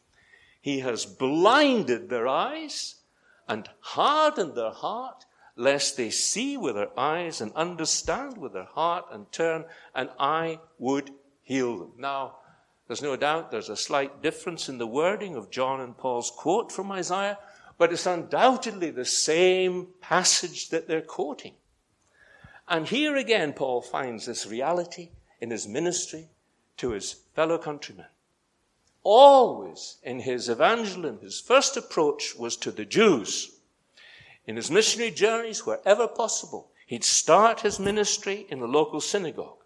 He 0.59 0.81
has 0.81 1.05
blinded 1.05 2.09
their 2.09 2.27
eyes 2.27 3.03
and 3.47 3.69
hardened 3.81 4.55
their 4.55 4.71
heart, 4.71 5.27
lest 5.57 5.99
they 5.99 6.09
see 6.09 6.57
with 6.57 6.77
their 6.77 6.99
eyes 6.99 7.43
and 7.43 7.53
understand 7.53 8.39
with 8.39 8.55
their 8.55 8.65
heart 8.73 9.05
and 9.13 9.31
turn, 9.31 9.67
and 9.95 10.09
I 10.19 10.61
would 10.79 11.11
heal 11.43 11.79
them. 11.79 11.93
Now, 11.99 12.39
there's 12.87 13.03
no 13.03 13.15
doubt 13.15 13.51
there's 13.51 13.69
a 13.69 13.77
slight 13.77 14.23
difference 14.23 14.71
in 14.71 14.79
the 14.79 14.87
wording 14.87 15.37
of 15.37 15.51
John 15.51 15.83
and 15.83 15.95
Paul's 15.95 16.31
quote 16.31 16.73
from 16.73 16.93
Isaiah, 16.93 17.39
but 17.77 17.93
it's 17.93 18.07
undoubtedly 18.07 18.91
the 18.91 19.05
same 19.05 19.89
passage 20.01 20.71
that 20.71 20.89
they're 20.89 21.03
quoting. 21.03 21.53
And 22.68 22.87
here 22.87 23.16
again, 23.16 23.54
Paul 23.54 23.81
finds 23.81 24.26
this 24.26 24.46
reality 24.46 25.11
in 25.40 25.50
his 25.50 25.66
ministry 25.66 26.28
to 26.76 26.90
his 26.90 27.12
fellow 27.35 27.57
countrymen. 27.57 28.07
Always 29.02 29.96
in 30.02 30.20
his 30.20 30.50
evangelism, 30.50 31.20
his 31.20 31.40
first 31.40 31.76
approach 31.76 32.37
was 32.37 32.57
to 32.59 32.70
the 32.70 32.85
Jews. 32.85 33.59
In 34.46 34.57
his 34.57 34.70
missionary 34.70 35.11
journeys, 35.11 35.64
wherever 35.64 36.07
possible, 36.07 36.70
he'd 36.87 37.04
start 37.04 37.61
his 37.61 37.78
ministry 37.78 38.46
in 38.50 38.61
the 38.61 38.68
local 38.68 39.00
synagogue. 39.00 39.62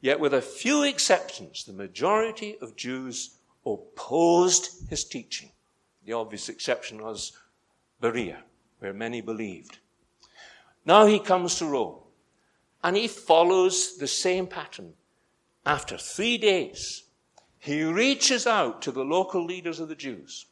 Yet, 0.00 0.20
with 0.20 0.32
a 0.32 0.42
few 0.42 0.84
exceptions, 0.84 1.64
the 1.64 1.72
majority 1.72 2.56
of 2.62 2.76
Jews 2.76 3.36
opposed 3.64 4.88
his 4.88 5.04
teaching. 5.04 5.50
The 6.04 6.12
obvious 6.12 6.48
exception 6.48 7.02
was 7.02 7.32
Berea, 8.00 8.42
where 8.78 8.92
many 8.94 9.20
believed. 9.20 9.78
Now 10.84 11.06
he 11.06 11.18
comes 11.18 11.56
to 11.56 11.66
Rome. 11.66 11.98
And 12.86 12.96
he 12.96 13.08
follows 13.08 13.96
the 13.96 14.06
same 14.06 14.46
pattern. 14.46 14.92
After 15.66 15.98
three 15.98 16.38
days, 16.38 17.02
he 17.58 17.82
reaches 17.82 18.46
out 18.46 18.80
to 18.82 18.92
the 18.92 19.04
local 19.04 19.44
leaders 19.44 19.80
of 19.80 19.88
the 19.88 19.96
Jews. 19.96 20.46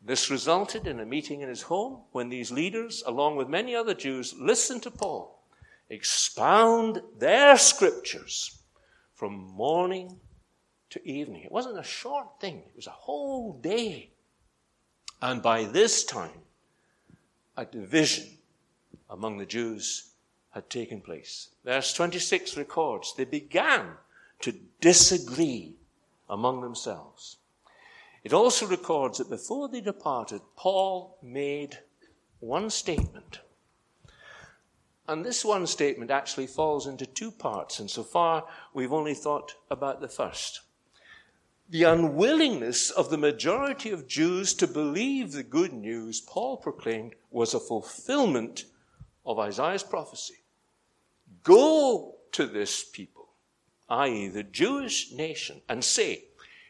This 0.00 0.30
resulted 0.30 0.86
in 0.86 1.00
a 1.00 1.04
meeting 1.04 1.40
in 1.40 1.48
his 1.48 1.62
home 1.62 2.02
when 2.12 2.28
these 2.28 2.52
leaders, 2.52 3.02
along 3.04 3.34
with 3.34 3.48
many 3.48 3.74
other 3.74 3.92
Jews, 3.92 4.36
listened 4.38 4.84
to 4.84 4.92
Paul 4.92 5.42
expound 5.90 7.02
their 7.18 7.56
scriptures 7.56 8.60
from 9.14 9.32
morning 9.32 10.20
to 10.90 11.08
evening. 11.08 11.42
It 11.42 11.50
wasn't 11.50 11.80
a 11.80 11.82
short 11.82 12.40
thing, 12.40 12.58
it 12.58 12.76
was 12.76 12.86
a 12.86 12.90
whole 12.90 13.54
day. 13.54 14.10
And 15.20 15.42
by 15.42 15.64
this 15.64 16.04
time, 16.04 16.42
a 17.56 17.64
division 17.64 18.38
among 19.10 19.38
the 19.38 19.46
Jews 19.46 20.07
had 20.50 20.70
taken 20.70 21.00
place. 21.00 21.48
Verse 21.64 21.92
26 21.92 22.56
records 22.56 23.14
they 23.16 23.24
began 23.24 23.92
to 24.40 24.54
disagree 24.80 25.76
among 26.28 26.60
themselves. 26.60 27.38
It 28.24 28.32
also 28.32 28.66
records 28.66 29.18
that 29.18 29.30
before 29.30 29.68
they 29.68 29.80
departed, 29.80 30.42
Paul 30.56 31.18
made 31.22 31.78
one 32.40 32.70
statement. 32.70 33.40
And 35.06 35.24
this 35.24 35.44
one 35.44 35.66
statement 35.66 36.10
actually 36.10 36.46
falls 36.46 36.86
into 36.86 37.06
two 37.06 37.30
parts, 37.30 37.80
and 37.80 37.90
so 37.90 38.02
far 38.02 38.44
we've 38.74 38.92
only 38.92 39.14
thought 39.14 39.54
about 39.70 40.00
the 40.00 40.08
first. 40.08 40.60
The 41.70 41.84
unwillingness 41.84 42.90
of 42.90 43.10
the 43.10 43.18
majority 43.18 43.90
of 43.90 44.06
Jews 44.06 44.54
to 44.54 44.66
believe 44.66 45.32
the 45.32 45.42
good 45.42 45.72
news 45.72 46.20
Paul 46.20 46.58
proclaimed 46.58 47.14
was 47.30 47.54
a 47.54 47.60
fulfillment 47.60 48.64
of 49.24 49.38
Isaiah's 49.38 49.82
prophecy. 49.82 50.36
Go 51.48 52.16
to 52.32 52.46
this 52.46 52.84
people, 52.84 53.30
i.e., 53.88 54.28
the 54.28 54.42
Jewish 54.42 55.12
nation, 55.12 55.62
and 55.66 55.82
say, 55.82 56.24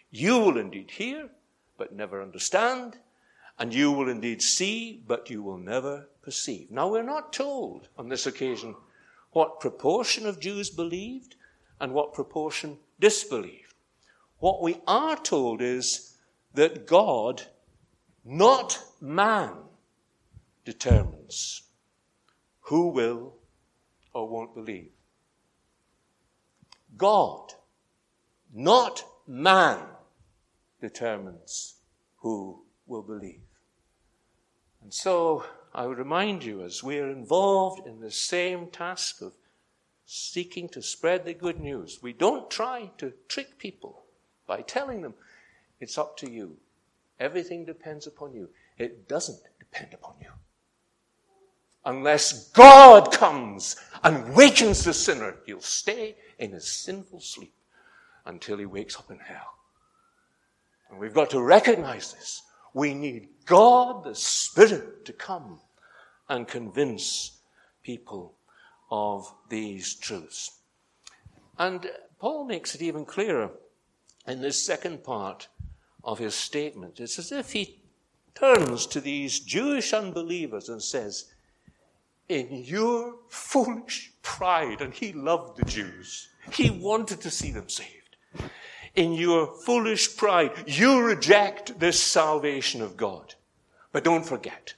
You 0.08 0.38
will 0.38 0.56
indeed 0.56 0.92
hear, 0.92 1.30
but 1.76 1.92
never 1.92 2.22
understand, 2.22 2.96
and 3.58 3.74
you 3.74 3.90
will 3.90 4.08
indeed 4.08 4.40
see, 4.40 5.02
but 5.04 5.30
you 5.30 5.42
will 5.42 5.58
never 5.58 6.08
perceive. 6.22 6.70
Now, 6.70 6.86
we're 6.86 7.02
not 7.02 7.32
told 7.32 7.88
on 7.98 8.08
this 8.08 8.24
occasion 8.24 8.76
what 9.32 9.58
proportion 9.58 10.26
of 10.28 10.38
Jews 10.38 10.70
believed 10.70 11.34
and 11.80 11.92
what 11.92 12.14
proportion 12.14 12.78
disbelieved. 13.00 13.74
What 14.38 14.62
we 14.62 14.80
are 14.86 15.16
told 15.16 15.60
is 15.60 16.16
that 16.54 16.86
God, 16.86 17.42
not 18.24 18.80
man, 19.00 19.56
determines 20.64 21.62
who 22.60 22.90
will 22.90 23.37
or 24.12 24.28
won't 24.28 24.54
believe. 24.54 24.90
God, 26.96 27.52
not 28.52 29.04
man, 29.26 29.78
determines 30.80 31.74
who 32.18 32.62
will 32.86 33.02
believe. 33.02 33.40
And 34.82 34.92
so 34.92 35.44
I 35.74 35.86
would 35.86 35.98
remind 35.98 36.44
you, 36.44 36.62
as 36.62 36.82
we 36.82 36.98
are 36.98 37.10
involved 37.10 37.86
in 37.86 38.00
the 38.00 38.10
same 38.10 38.68
task 38.68 39.20
of 39.20 39.34
seeking 40.06 40.68
to 40.70 40.82
spread 40.82 41.24
the 41.24 41.34
good 41.34 41.60
news, 41.60 41.98
we 42.02 42.12
don't 42.12 42.50
try 42.50 42.90
to 42.98 43.12
trick 43.28 43.58
people 43.58 44.04
by 44.46 44.62
telling 44.62 45.02
them, 45.02 45.14
it's 45.80 45.98
up 45.98 46.16
to 46.18 46.30
you. 46.30 46.56
Everything 47.20 47.64
depends 47.64 48.06
upon 48.06 48.32
you. 48.32 48.48
It 48.78 49.08
doesn't 49.08 49.40
depend 49.58 49.92
upon 49.92 50.14
you. 50.20 50.30
Unless 51.84 52.50
God 52.50 53.12
comes 53.12 53.76
and 54.02 54.34
wakens 54.34 54.84
the 54.84 54.94
sinner, 54.94 55.36
he'll 55.46 55.60
stay 55.60 56.16
in 56.38 56.52
his 56.52 56.70
sinful 56.70 57.20
sleep 57.20 57.54
until 58.24 58.58
he 58.58 58.66
wakes 58.66 58.96
up 58.96 59.10
in 59.10 59.18
hell. 59.18 59.54
And 60.90 60.98
we've 60.98 61.14
got 61.14 61.30
to 61.30 61.42
recognize 61.42 62.12
this. 62.12 62.42
We 62.74 62.94
need 62.94 63.28
God, 63.46 64.04
the 64.04 64.14
Spirit, 64.14 65.04
to 65.06 65.12
come 65.12 65.60
and 66.28 66.46
convince 66.46 67.38
people 67.82 68.34
of 68.90 69.32
these 69.48 69.94
truths. 69.94 70.58
And 71.58 71.90
Paul 72.18 72.44
makes 72.44 72.74
it 72.74 72.82
even 72.82 73.04
clearer 73.04 73.50
in 74.26 74.40
this 74.40 74.64
second 74.64 75.02
part 75.02 75.48
of 76.04 76.18
his 76.18 76.34
statement. 76.34 77.00
It's 77.00 77.18
as 77.18 77.32
if 77.32 77.52
he 77.52 77.80
turns 78.34 78.86
to 78.86 79.00
these 79.00 79.40
Jewish 79.40 79.92
unbelievers 79.92 80.68
and 80.68 80.82
says, 80.82 81.32
In 82.28 82.48
your 82.50 83.14
foolish 83.28 84.12
pride, 84.22 84.80
and 84.80 84.92
he 84.92 85.12
loved 85.12 85.58
the 85.58 85.64
Jews, 85.64 86.28
he 86.52 86.70
wanted 86.70 87.20
to 87.22 87.30
see 87.30 87.50
them 87.50 87.68
saved. 87.68 88.16
In 88.94 89.12
your 89.12 89.46
foolish 89.46 90.16
pride, 90.16 90.52
you 90.66 91.00
reject 91.00 91.78
this 91.78 92.02
salvation 92.02 92.82
of 92.82 92.96
God. 92.96 93.34
But 93.92 94.04
don't 94.04 94.26
forget, 94.26 94.74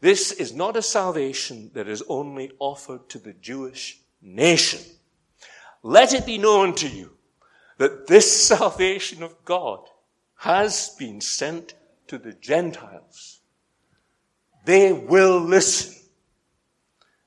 this 0.00 0.32
is 0.32 0.54
not 0.54 0.76
a 0.76 0.82
salvation 0.82 1.70
that 1.74 1.88
is 1.88 2.02
only 2.08 2.52
offered 2.58 3.08
to 3.10 3.18
the 3.18 3.32
Jewish 3.32 4.00
nation. 4.20 4.80
Let 5.82 6.12
it 6.12 6.26
be 6.26 6.38
known 6.38 6.74
to 6.76 6.88
you 6.88 7.16
that 7.78 8.06
this 8.06 8.30
salvation 8.46 9.22
of 9.22 9.44
God 9.44 9.80
has 10.36 10.94
been 10.98 11.20
sent 11.20 11.74
to 12.08 12.18
the 12.18 12.32
Gentiles. 12.32 13.40
They 14.64 14.92
will 14.92 15.40
listen. 15.40 15.97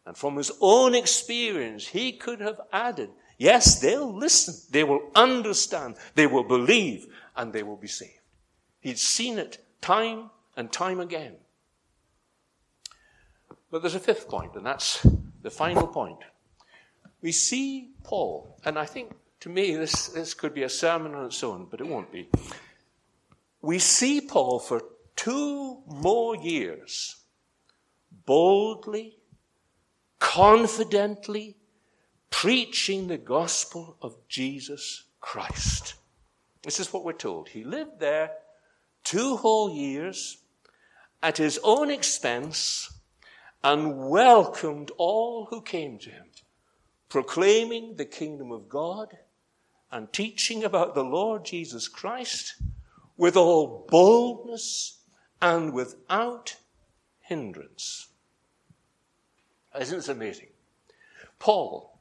And 0.06 0.18
from 0.18 0.38
his 0.38 0.52
own 0.62 0.96
experience, 0.96 1.88
he 1.88 2.12
could 2.14 2.42
have 2.42 2.60
added, 2.74 3.10
yes, 3.38 3.80
they'll 3.80 4.14
listen, 4.14 4.56
they 4.72 4.84
will 4.84 5.12
understand, 5.16 5.96
they 6.16 6.28
will 6.28 6.44
believe, 6.44 7.08
and 7.36 7.54
they 7.54 7.64
will 7.64 7.76
be 7.76 7.88
saved. 7.88 8.20
He'd 8.80 8.98
seen 8.98 9.38
it 9.38 9.64
time 9.80 10.32
and 10.58 10.72
time 10.72 11.00
again. 11.00 11.36
But 13.70 13.82
there's 13.82 13.96
a 13.96 14.00
fifth 14.00 14.28
point, 14.28 14.56
and 14.56 14.66
that's 14.66 15.06
the 15.42 15.52
final 15.52 15.88
point. 15.88 16.20
We 17.22 17.32
see 17.32 17.92
Paul, 18.04 18.58
and 18.66 18.78
I 18.78 18.86
think 18.86 19.12
to 19.42 19.50
me 19.50 19.76
this, 19.76 20.10
this 20.10 20.34
could 20.34 20.54
be 20.54 20.64
a 20.64 20.70
sermon 20.70 21.14
on 21.14 21.26
its 21.26 21.44
own, 21.44 21.68
but 21.70 21.80
it 21.80 21.88
won't 21.88 22.12
be. 22.12 22.30
We 23.62 23.80
see 23.80 24.22
Paul 24.22 24.60
for 24.60 24.82
two 25.16 25.84
more 25.86 26.36
years 26.36 27.18
boldly, 28.26 29.18
confidently 30.34 31.58
preaching 32.30 33.08
the 33.08 33.18
gospel 33.18 33.98
of 34.02 34.16
Jesus 34.30 35.04
Christ. 35.20 35.96
This 36.64 36.80
is 36.80 36.94
what 36.94 37.04
we're 37.04 37.12
told. 37.12 37.50
He 37.50 37.66
lived 37.66 38.00
there 38.00 38.32
two 39.04 39.36
whole 39.36 39.76
years 39.76 40.38
at 41.22 41.38
his 41.38 41.60
own 41.66 41.92
expense 41.92 42.98
and 43.62 44.10
welcomed 44.10 44.90
all 44.98 45.48
who 45.50 45.62
came 45.62 46.00
to 46.00 46.10
him, 46.10 46.28
proclaiming 47.10 47.98
the 47.98 48.06
kingdom 48.06 48.54
of 48.54 48.70
God 48.70 49.18
and 49.92 50.14
teaching 50.14 50.64
about 50.64 50.96
the 50.96 51.04
Lord 51.04 51.44
Jesus 51.44 51.90
Christ 51.90 52.54
with 53.18 53.36
all 53.36 53.86
boldness 53.90 55.02
and 55.42 55.74
without 55.74 56.56
hindrance. 57.20 58.08
Isn't 59.80 59.98
this 59.98 60.10
amazing? 60.10 60.48
Paul 61.40 61.98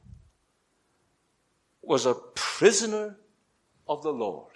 was 1.82 2.06
a 2.06 2.14
prisoner 2.34 3.16
of 3.88 4.02
the 4.02 4.12
Lord. 4.12 4.52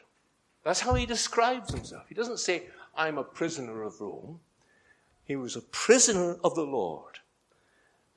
That's 0.62 0.80
how 0.80 0.94
he 0.94 1.06
describes 1.06 1.72
himself. 1.72 2.04
He 2.08 2.14
doesn't 2.14 2.38
say, 2.38 2.64
I'm 2.96 3.18
a 3.18 3.24
prisoner 3.24 3.82
of 3.82 4.00
Rome. 4.00 4.40
He 5.24 5.36
was 5.36 5.56
a 5.56 5.60
prisoner 5.60 6.36
of 6.44 6.54
the 6.54 6.66
Lord. 6.66 7.18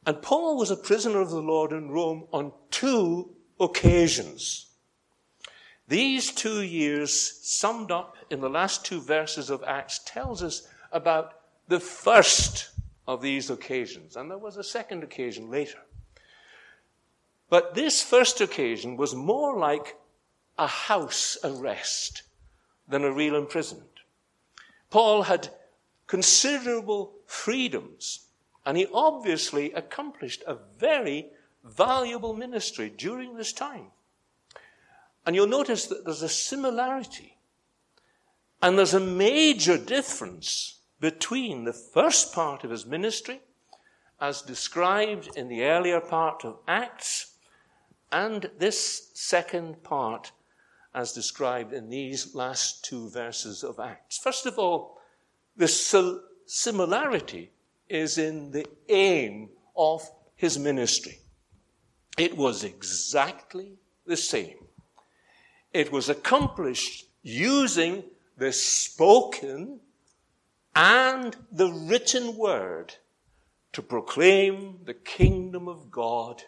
And 0.06 0.22
Paul 0.22 0.58
was 0.58 0.72
a 0.72 0.78
prisoner 0.78 1.22
of 1.22 1.30
the 1.30 1.42
Lord 1.42 1.72
in 1.72 1.90
Rome 1.90 2.26
on 2.32 2.52
two 2.72 3.32
occasions. 3.60 4.68
These 5.88 6.32
two 6.32 6.62
years, 6.62 7.40
summed 7.44 7.92
up 7.92 8.18
in 8.30 8.42
the 8.42 8.50
last 8.50 8.86
two 8.86 9.02
verses 9.02 9.50
of 9.50 9.64
Acts, 9.66 10.00
tells 10.06 10.44
us 10.44 10.68
about 10.92 11.34
the 11.68 11.80
first 11.80 12.70
of 13.08 13.22
these 13.22 13.50
occasions. 13.50 14.16
And 14.16 14.30
there 14.30 14.38
was 14.38 14.58
a 14.58 14.64
second 14.64 15.04
occasion 15.04 15.50
later. 15.50 15.80
But 17.50 17.76
this 17.76 18.04
first 18.04 18.42
occasion 18.42 18.98
was 18.98 19.16
more 19.16 19.58
like 19.58 19.96
a 20.58 20.68
house 20.68 21.38
arrest 21.44 22.24
than 22.88 23.04
a 23.04 23.12
real 23.12 23.36
imprisonment. 23.36 23.90
Paul 24.90 25.24
had 25.24 25.50
considerable 26.08 27.14
freedoms, 27.26 28.28
and 28.66 28.78
he 28.78 28.88
obviously 28.94 29.72
accomplished 29.74 30.44
a 30.46 30.58
very 30.78 31.28
valuable 31.64 32.34
ministry 32.34 32.90
during 32.90 33.36
this 33.36 33.54
time. 33.54 33.88
And 35.26 35.36
you'll 35.36 35.48
notice 35.48 35.88
that 35.88 36.06
there's 36.06 36.22
a 36.22 36.30
similarity 36.30 37.38
and 38.62 38.78
there's 38.78 38.94
a 38.94 39.00
major 39.00 39.78
difference 39.78 40.77
between 41.00 41.64
the 41.64 41.74
first 41.74 42.34
part 42.34 42.64
of 42.64 42.72
his 42.72 42.86
ministry, 42.86 43.42
as 44.20 44.42
described 44.42 45.30
in 45.36 45.48
the 45.48 45.64
earlier 45.64 46.02
part 46.02 46.44
of 46.44 46.60
Acts, 46.68 47.36
and 48.12 48.50
this 48.58 49.12
second 49.14 49.84
part, 49.84 50.32
as 50.94 51.14
described 51.14 51.74
in 51.74 51.90
these 51.90 52.34
last 52.34 52.84
two 52.84 53.10
verses 53.10 53.64
of 53.64 53.80
Acts. 53.80 54.18
First 54.18 54.46
of 54.46 54.58
all, 54.58 55.00
the 55.56 55.68
similarity 56.46 57.52
is 57.90 58.18
in 58.18 58.52
the 58.52 58.66
aim 58.90 59.50
of 59.76 60.10
his 60.36 60.58
ministry. 60.58 61.20
It 62.18 62.36
was 62.36 62.64
exactly 62.64 63.78
the 64.06 64.18
same 64.18 64.68
it 65.74 65.92
was 65.92 66.10
accomplished 66.10 67.06
using 67.22 68.04
the 68.38 68.52
spoken 68.52 69.80
and 70.80 71.36
the 71.52 71.72
written 71.72 72.38
word 72.38 72.94
to 73.74 73.82
proclaim 73.82 74.78
the 74.86 74.94
kingdom 74.94 75.68
of 75.68 75.90
God 75.90 76.44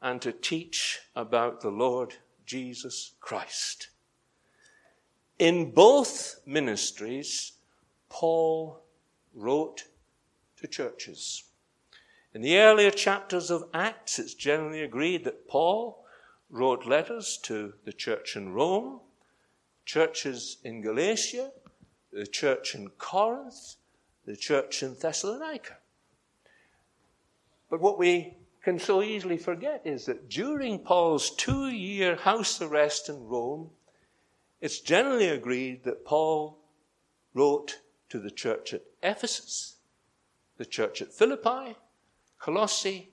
and 0.00 0.22
to 0.22 0.32
teach 0.32 1.00
about 1.14 1.60
the 1.60 1.68
Lord 1.68 2.14
Jesus 2.46 3.12
Christ. 3.20 3.90
In 5.38 5.72
both 5.72 6.40
ministries, 6.46 7.52
Paul 8.08 8.82
wrote 9.34 9.88
to 10.56 10.66
churches. 10.66 11.44
In 12.32 12.40
the 12.40 12.56
earlier 12.56 12.90
chapters 12.90 13.50
of 13.50 13.68
Acts, 13.74 14.18
it's 14.18 14.32
generally 14.32 14.82
agreed 14.82 15.24
that 15.24 15.46
Paul 15.48 16.06
wrote 16.48 16.86
letters 16.86 17.38
to 17.42 17.74
the 17.84 17.92
church 17.92 18.36
in 18.36 18.54
Rome, 18.54 19.00
churches 19.84 20.56
in 20.64 20.80
Galatia, 20.80 21.50
the 22.14 22.26
church 22.26 22.74
in 22.74 22.88
Corinth, 22.90 23.74
the 24.24 24.36
church 24.36 24.82
in 24.82 24.94
Thessalonica. 24.94 25.78
But 27.68 27.80
what 27.80 27.98
we 27.98 28.36
can 28.62 28.78
so 28.78 29.02
easily 29.02 29.36
forget 29.36 29.82
is 29.84 30.06
that 30.06 30.28
during 30.28 30.78
Paul's 30.78 31.30
two 31.30 31.68
year 31.68 32.14
house 32.14 32.62
arrest 32.62 33.08
in 33.08 33.26
Rome, 33.26 33.70
it's 34.60 34.78
generally 34.78 35.28
agreed 35.28 35.82
that 35.84 36.04
Paul 36.04 36.56
wrote 37.34 37.80
to 38.08 38.20
the 38.20 38.30
church 38.30 38.72
at 38.72 38.82
Ephesus, 39.02 39.74
the 40.56 40.64
church 40.64 41.02
at 41.02 41.12
Philippi, 41.12 41.76
Colossae, 42.38 43.10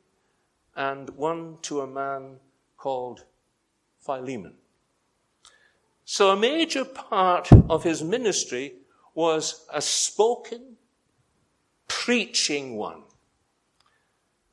and 0.76 1.10
one 1.12 1.58
to 1.64 1.82
a 1.82 1.88
man 1.88 2.38
called 2.78 3.26
Philemon. 4.00 4.54
So 6.06 6.30
a 6.30 6.38
major 6.38 6.86
part 6.86 7.52
of 7.70 7.84
his 7.84 8.04
ministry 8.04 8.76
was 9.14 9.66
a 9.74 9.82
spoken, 9.82 10.78
preaching 11.88 12.76
one. 12.76 13.04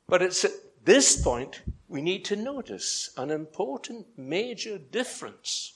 But 0.07 0.21
it's 0.21 0.43
at 0.45 0.51
this 0.83 1.21
point 1.21 1.61
we 1.87 2.01
need 2.01 2.25
to 2.25 2.35
notice 2.35 3.11
an 3.17 3.31
important 3.31 4.05
major 4.17 4.77
difference 4.77 5.73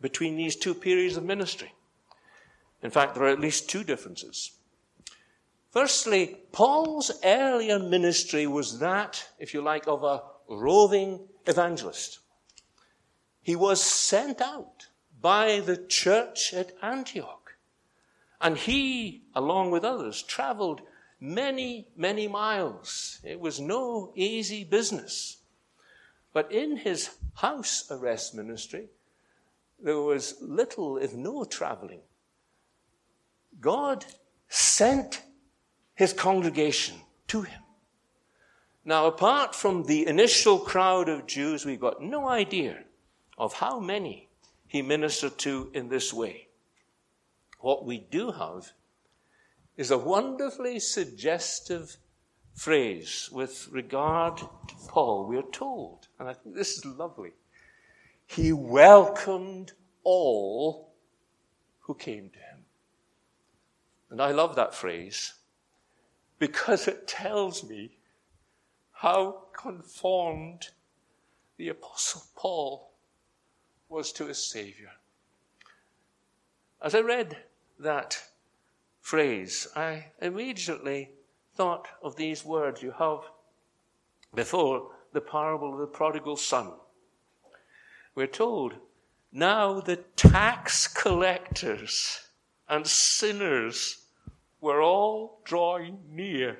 between 0.00 0.36
these 0.36 0.56
two 0.56 0.74
periods 0.74 1.16
of 1.16 1.24
ministry. 1.24 1.72
In 2.82 2.90
fact, 2.90 3.14
there 3.14 3.24
are 3.24 3.28
at 3.28 3.40
least 3.40 3.68
two 3.68 3.82
differences. 3.82 4.52
Firstly, 5.70 6.38
Paul's 6.52 7.10
earlier 7.24 7.78
ministry 7.78 8.46
was 8.46 8.78
that, 8.78 9.24
if 9.38 9.52
you 9.52 9.60
like, 9.60 9.86
of 9.86 10.04
a 10.04 10.22
roving 10.48 11.20
evangelist. 11.46 12.20
He 13.42 13.56
was 13.56 13.82
sent 13.82 14.40
out 14.40 14.86
by 15.20 15.60
the 15.60 15.76
church 15.76 16.54
at 16.54 16.72
Antioch. 16.82 17.37
And 18.40 18.56
he, 18.56 19.24
along 19.34 19.70
with 19.70 19.84
others, 19.84 20.22
traveled 20.22 20.82
many, 21.20 21.88
many 21.96 22.28
miles. 22.28 23.18
It 23.24 23.40
was 23.40 23.60
no 23.60 24.12
easy 24.14 24.64
business. 24.64 25.38
But 26.32 26.52
in 26.52 26.76
his 26.76 27.10
house 27.34 27.90
arrest 27.90 28.34
ministry, 28.34 28.88
there 29.82 30.00
was 30.00 30.36
little, 30.40 30.98
if 30.98 31.14
no, 31.14 31.44
traveling. 31.44 32.00
God 33.60 34.04
sent 34.48 35.22
his 35.94 36.12
congregation 36.12 36.96
to 37.28 37.42
him. 37.42 37.62
Now, 38.84 39.06
apart 39.06 39.54
from 39.54 39.84
the 39.84 40.06
initial 40.06 40.58
crowd 40.58 41.08
of 41.08 41.26
Jews, 41.26 41.66
we've 41.66 41.80
got 41.80 42.00
no 42.00 42.28
idea 42.28 42.84
of 43.36 43.52
how 43.52 43.80
many 43.80 44.28
he 44.66 44.82
ministered 44.82 45.38
to 45.38 45.70
in 45.74 45.88
this 45.88 46.12
way. 46.12 46.47
What 47.58 47.84
we 47.84 47.98
do 47.98 48.30
have 48.30 48.72
is 49.76 49.90
a 49.90 49.98
wonderfully 49.98 50.78
suggestive 50.78 51.96
phrase 52.54 53.28
with 53.32 53.68
regard 53.70 54.38
to 54.38 54.48
Paul. 54.88 55.26
We 55.26 55.38
are 55.38 55.50
told, 55.52 56.08
and 56.18 56.28
I 56.28 56.34
think 56.34 56.54
this 56.54 56.78
is 56.78 56.84
lovely, 56.84 57.32
he 58.26 58.52
welcomed 58.52 59.72
all 60.04 60.92
who 61.80 61.94
came 61.94 62.30
to 62.30 62.38
him. 62.38 62.64
And 64.10 64.20
I 64.20 64.32
love 64.32 64.56
that 64.56 64.74
phrase 64.74 65.34
because 66.38 66.88
it 66.88 67.08
tells 67.08 67.68
me 67.68 67.98
how 68.92 69.44
conformed 69.56 70.68
the 71.56 71.68
Apostle 71.68 72.22
Paul 72.36 72.92
was 73.88 74.12
to 74.12 74.26
his 74.26 74.42
Savior. 74.42 74.90
As 76.82 76.94
I 76.94 77.00
read 77.00 77.36
that 77.78 78.22
phrase, 79.00 79.68
I 79.74 80.06
immediately 80.20 81.10
thought 81.54 81.88
of 82.02 82.16
these 82.16 82.44
words 82.44 82.82
you 82.82 82.92
have 82.98 83.20
before 84.34 84.90
the 85.12 85.20
parable 85.20 85.72
of 85.72 85.80
the 85.80 85.86
prodigal 85.86 86.36
son. 86.36 86.72
We're 88.14 88.26
told, 88.26 88.74
now 89.32 89.80
the 89.80 89.96
tax 90.16 90.86
collectors 90.86 92.28
and 92.68 92.86
sinners 92.86 94.04
were 94.60 94.82
all 94.82 95.40
drawing 95.44 96.00
near 96.10 96.58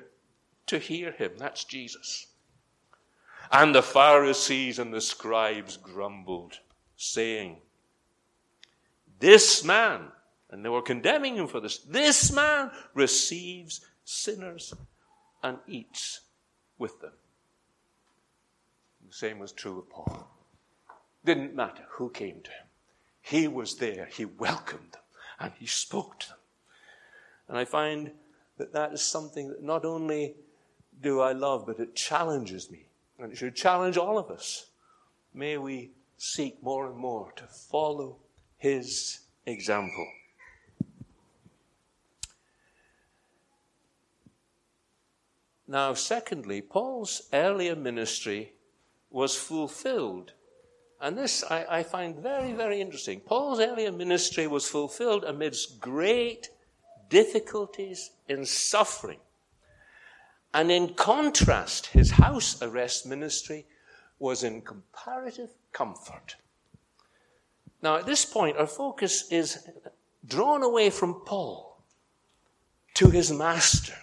to 0.67 0.79
hear 0.79 1.11
him. 1.11 1.31
That's 1.37 1.63
Jesus. 1.63 2.27
And 3.51 3.73
the 3.73 3.81
Pharisees 3.81 4.79
and 4.79 4.93
the 4.93 5.01
scribes 5.01 5.77
grumbled, 5.77 6.59
saying, 6.95 7.57
This 9.19 9.63
man, 9.63 10.11
and 10.51 10.63
they 10.63 10.69
were 10.69 10.81
condemning 10.81 11.35
him 11.35 11.47
for 11.47 11.59
this, 11.59 11.79
this 11.79 12.31
man 12.31 12.71
receives 12.93 13.81
sinners 14.03 14.73
and 15.43 15.57
eats 15.67 16.21
with 16.77 16.99
them. 17.01 17.11
The 19.07 19.13
same 19.13 19.39
was 19.39 19.51
true 19.51 19.79
of 19.79 19.89
Paul. 19.89 20.27
Didn't 21.25 21.55
matter 21.55 21.83
who 21.89 22.09
came 22.09 22.41
to 22.41 22.51
him. 22.51 22.67
He 23.21 23.47
was 23.47 23.77
there. 23.77 24.07
He 24.11 24.25
welcomed 24.25 24.91
them 24.91 25.01
and 25.39 25.51
he 25.59 25.65
spoke 25.65 26.19
to 26.19 26.29
them. 26.29 26.37
And 27.47 27.57
I 27.57 27.65
find 27.65 28.11
that 28.57 28.73
that 28.73 28.93
is 28.93 29.01
something 29.01 29.49
that 29.49 29.63
not 29.63 29.85
only 29.85 30.35
do 31.01 31.21
I 31.21 31.31
love, 31.31 31.65
but 31.65 31.79
it 31.79 31.95
challenges 31.95 32.69
me. 32.69 32.85
And 33.17 33.31
it 33.31 33.37
should 33.37 33.55
challenge 33.55 33.97
all 33.97 34.17
of 34.17 34.29
us. 34.29 34.67
May 35.33 35.57
we 35.57 35.91
seek 36.17 36.61
more 36.61 36.87
and 36.87 36.97
more 36.97 37.31
to 37.35 37.43
follow 37.47 38.17
his 38.57 39.19
example. 39.45 40.07
Now, 45.69 45.93
secondly, 45.93 46.61
Paul's 46.63 47.29
earlier 47.31 47.75
ministry 47.75 48.53
was 49.11 49.35
fulfilled. 49.35 50.33
And 50.99 51.15
this 51.15 51.43
I, 51.43 51.63
I, 51.69 51.83
find 51.83 52.15
very, 52.17 52.53
very 52.53 52.81
interesting. 52.81 53.19
Paul's 53.19 53.59
earlier 53.59 53.91
ministry 53.91 54.47
was 54.47 54.67
fulfilled 54.67 55.23
amidst 55.23 55.79
great 55.79 56.49
difficulties 57.09 58.09
in 58.27 58.47
suffering. 58.47 59.19
And 60.55 60.71
in 60.71 60.95
contrast, 60.95 61.85
his 61.85 62.09
house 62.09 62.59
arrest 62.63 63.05
ministry 63.05 63.67
was 64.17 64.43
in 64.43 64.61
comparative 64.63 65.51
comfort. 65.71 66.35
Now, 67.83 67.97
at 67.97 68.07
this 68.07 68.25
point, 68.25 68.57
our 68.57 68.65
focus 68.65 69.31
is 69.31 69.69
drawn 70.27 70.63
away 70.63 70.89
from 70.89 71.21
Paul 71.25 71.77
to 72.95 73.11
his 73.11 73.31
master. 73.31 73.93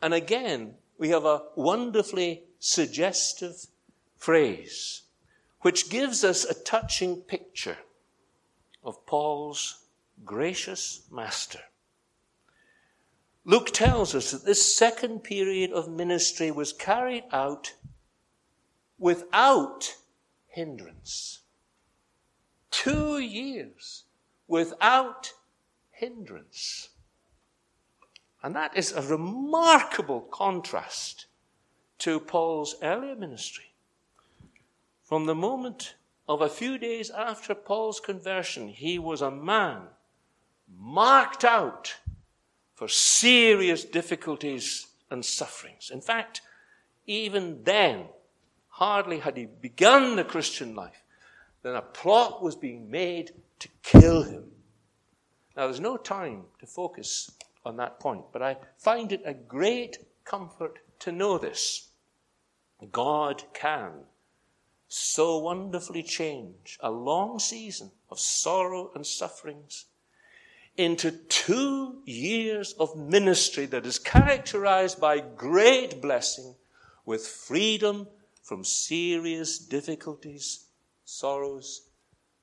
And 0.00 0.14
again, 0.14 0.74
we 0.98 1.08
have 1.10 1.24
a 1.24 1.42
wonderfully 1.54 2.44
suggestive 2.58 3.66
phrase 4.16 5.02
which 5.60 5.90
gives 5.90 6.22
us 6.22 6.44
a 6.44 6.54
touching 6.54 7.16
picture 7.16 7.78
of 8.84 9.04
Paul's 9.06 9.84
gracious 10.24 11.02
master. 11.10 11.60
Luke 13.44 13.72
tells 13.72 14.14
us 14.14 14.30
that 14.30 14.44
this 14.44 14.76
second 14.76 15.20
period 15.20 15.72
of 15.72 15.88
ministry 15.88 16.50
was 16.50 16.72
carried 16.72 17.24
out 17.32 17.72
without 18.98 19.96
hindrance. 20.46 21.40
Two 22.70 23.18
years 23.18 24.04
without 24.48 25.32
hindrance. 25.90 26.90
And 28.46 28.54
that 28.54 28.76
is 28.76 28.92
a 28.92 29.02
remarkable 29.02 30.20
contrast 30.20 31.26
to 31.98 32.20
Paul's 32.20 32.76
earlier 32.80 33.16
ministry. 33.16 33.72
From 35.02 35.26
the 35.26 35.34
moment 35.34 35.96
of 36.28 36.40
a 36.40 36.48
few 36.48 36.78
days 36.78 37.10
after 37.10 37.56
Paul's 37.56 37.98
conversion, 37.98 38.68
he 38.68 39.00
was 39.00 39.20
a 39.20 39.32
man 39.32 39.88
marked 40.72 41.44
out 41.44 41.96
for 42.76 42.86
serious 42.86 43.82
difficulties 43.82 44.86
and 45.10 45.24
sufferings. 45.24 45.90
In 45.92 46.00
fact, 46.00 46.40
even 47.04 47.64
then, 47.64 48.04
hardly 48.68 49.18
had 49.18 49.36
he 49.36 49.46
begun 49.46 50.14
the 50.14 50.22
Christian 50.22 50.76
life, 50.76 51.02
than 51.62 51.74
a 51.74 51.82
plot 51.82 52.44
was 52.44 52.54
being 52.54 52.92
made 52.92 53.32
to 53.58 53.68
kill 53.82 54.22
him. 54.22 54.44
Now, 55.56 55.64
there's 55.64 55.80
no 55.80 55.96
time 55.96 56.44
to 56.60 56.66
focus 56.68 57.32
on 57.66 57.76
that 57.76 58.00
point, 58.00 58.24
but 58.32 58.42
I 58.42 58.56
find 58.78 59.12
it 59.12 59.22
a 59.24 59.34
great 59.34 59.98
comfort 60.24 60.78
to 61.00 61.12
know 61.12 61.36
this. 61.36 61.88
God 62.92 63.42
can 63.52 63.92
so 64.88 65.38
wonderfully 65.38 66.02
change 66.02 66.78
a 66.80 66.90
long 66.90 67.38
season 67.38 67.90
of 68.10 68.20
sorrow 68.20 68.90
and 68.94 69.04
sufferings 69.04 69.86
into 70.76 71.10
two 71.10 72.02
years 72.04 72.74
of 72.74 72.96
ministry 72.96 73.66
that 73.66 73.86
is 73.86 73.98
characterized 73.98 75.00
by 75.00 75.20
great 75.20 76.00
blessing 76.00 76.54
with 77.04 77.26
freedom 77.26 78.06
from 78.42 78.62
serious 78.62 79.58
difficulties, 79.58 80.66
sorrows, 81.04 81.85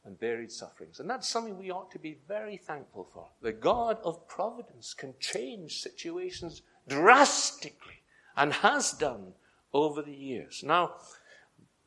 and 0.05 0.19
varied 0.19 0.51
sufferings. 0.51 0.99
And 0.99 1.09
that's 1.09 1.29
something 1.29 1.57
we 1.57 1.71
ought 1.71 1.91
to 1.91 1.99
be 1.99 2.17
very 2.27 2.57
thankful 2.57 3.07
for. 3.13 3.27
The 3.41 3.53
God 3.53 3.97
of 4.03 4.27
providence 4.27 4.93
can 4.93 5.13
change 5.19 5.79
situations 5.79 6.61
drastically 6.87 8.01
and 8.35 8.51
has 8.53 8.91
done 8.91 9.33
over 9.73 10.01
the 10.01 10.13
years. 10.15 10.63
Now, 10.65 10.95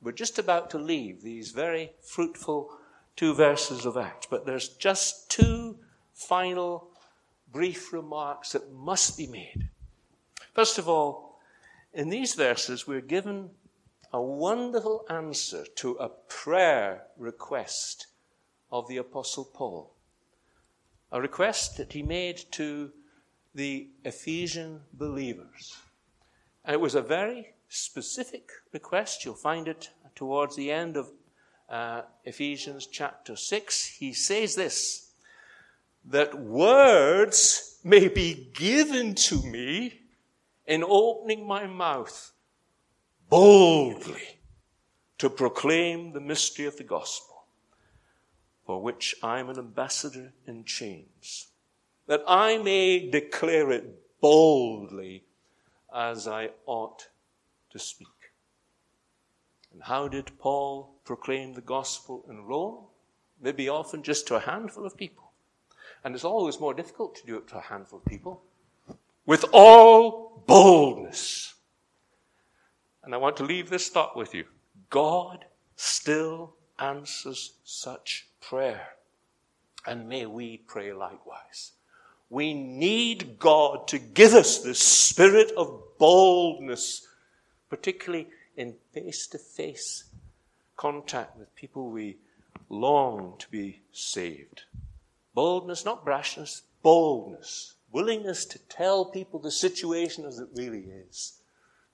we're 0.01 0.13
just 0.13 0.39
about 0.39 0.71
to 0.71 0.79
leave 0.79 1.23
these 1.23 1.51
very 1.51 1.93
fruitful 2.03 2.71
two 3.17 3.35
verses 3.35 3.87
of 3.87 3.97
Acts, 3.97 4.27
but 4.31 4.47
there's 4.47 4.69
just 4.69 5.31
two 5.31 5.79
final 6.13 6.91
brief 7.53 7.93
remarks 7.93 8.53
that 8.53 8.73
must 8.73 9.17
be 9.17 9.27
made. 9.27 9.69
First 10.55 10.79
of 10.79 10.89
all, 10.89 11.41
in 11.93 12.09
these 12.09 12.35
verses, 12.35 12.87
we're 12.87 13.01
given 13.01 13.51
a 14.17 14.23
wonderful 14.23 15.05
answer 15.11 15.67
to 15.75 15.93
a 15.97 16.09
prayer 16.09 17.03
request 17.19 18.07
of 18.73 18.89
the 18.89 18.97
Apostle 18.97 19.45
Paul. 19.45 19.93
A 21.13 21.21
request 21.21 21.77
that 21.77 21.93
he 21.93 22.03
made 22.03 22.39
to 22.53 22.93
the 23.55 23.91
Ephesian 24.07 24.81
believers. 24.95 25.77
And 26.65 26.73
it 26.73 26.81
was 26.81 26.95
a 26.95 27.03
very 27.03 27.53
specific 27.69 28.49
request. 28.73 29.23
You'll 29.23 29.35
find 29.35 29.69
it 29.69 29.91
towards 30.15 30.57
the 30.57 30.73
end 30.73 30.97
of 30.97 31.13
uh, 31.69 32.01
Ephesians 32.25 32.87
chapter 32.87 33.37
6. 33.37 33.87
He 33.99 34.15
says 34.15 34.55
this 34.55 35.11
that 36.07 36.41
words 36.41 37.81
may 37.85 38.09
be 38.09 38.51
given 38.55 39.15
to 39.15 39.43
me 39.43 40.01
in 40.67 40.83
opening 40.83 41.47
my 41.47 41.67
mouth 41.67 42.33
boldly 43.29 44.39
to 45.19 45.31
proclaim 45.31 46.13
the 46.13 46.21
mystery 46.21 46.67
of 46.67 46.77
the 46.77 46.85
gospel, 46.85 47.45
for 48.65 48.83
which 48.83 49.15
I'm 49.23 49.49
an 49.49 49.59
ambassador 49.59 50.33
in 50.47 50.65
chains, 50.65 51.49
that 52.07 52.23
I 52.27 52.59
may 52.59 53.11
declare 53.11 53.71
it 53.71 54.21
boldly 54.21 55.25
as 55.95 56.29
I 56.29 56.51
ought 56.67 57.09
to 57.71 57.79
speak. 57.79 58.09
And 59.73 59.83
how 59.83 60.09
did 60.09 60.39
Paul 60.39 60.95
proclaim 61.05 61.55
the 61.55 61.61
gospel 61.61 62.25
in 62.29 62.45
Rome? 62.45 62.85
Maybe 63.41 63.69
often 63.69 64.03
just 64.03 64.27
to 64.29 64.37
a 64.37 64.41
handful 64.41 64.87
of 64.87 64.97
people. 64.97 65.33
And 66.03 66.15
it's 66.15 66.25
always 66.25 66.61
more 66.61 66.73
difficult 66.73 67.15
to 67.17 67.27
do 67.27 67.37
it 67.37 67.49
to 67.49 67.59
a 67.59 67.61
handful 67.61 67.99
of 67.99 68.05
people. 68.05 68.43
With 69.27 69.45
all 69.53 70.43
boldness. 70.47 71.56
And 73.07 73.15
I 73.15 73.19
want 73.19 73.37
to 73.37 73.45
leave 73.45 73.71
this 73.71 73.89
thought 73.89 74.17
with 74.17 74.35
you. 74.35 74.45
God 74.91 75.45
still 75.77 76.55
answers 76.77 77.53
such 77.63 78.27
prayer. 78.41 78.89
And 79.87 80.09
may 80.09 80.27
we 80.27 80.57
pray 80.67 80.93
likewise. 80.93 81.71
We 82.31 82.53
need 82.53 83.39
God 83.39 83.87
to 83.89 84.01
give 84.01 84.35
us 84.35 84.59
this 84.59 84.81
spirit 84.81 85.53
of 85.57 85.83
boldness, 85.99 87.07
particularly 87.71 88.27
in 88.57 88.75
face 88.93 89.29
to 89.29 89.39
face 89.39 90.05
contact 90.77 91.39
with 91.39 91.55
people 91.55 91.89
we 91.91 92.17
long 92.69 93.37
to 93.39 93.49
be 93.51 93.83
saved. 93.93 94.65
Boldness, 95.33 95.85
not 95.85 96.05
brashness, 96.05 96.63
boldness. 96.83 97.75
Willingness 97.93 98.45
to 98.47 98.59
tell 98.59 99.05
people 99.05 99.39
the 99.39 99.53
situation 99.53 100.25
as 100.25 100.41
it 100.41 100.49
really 100.57 100.89
is. 101.09 101.36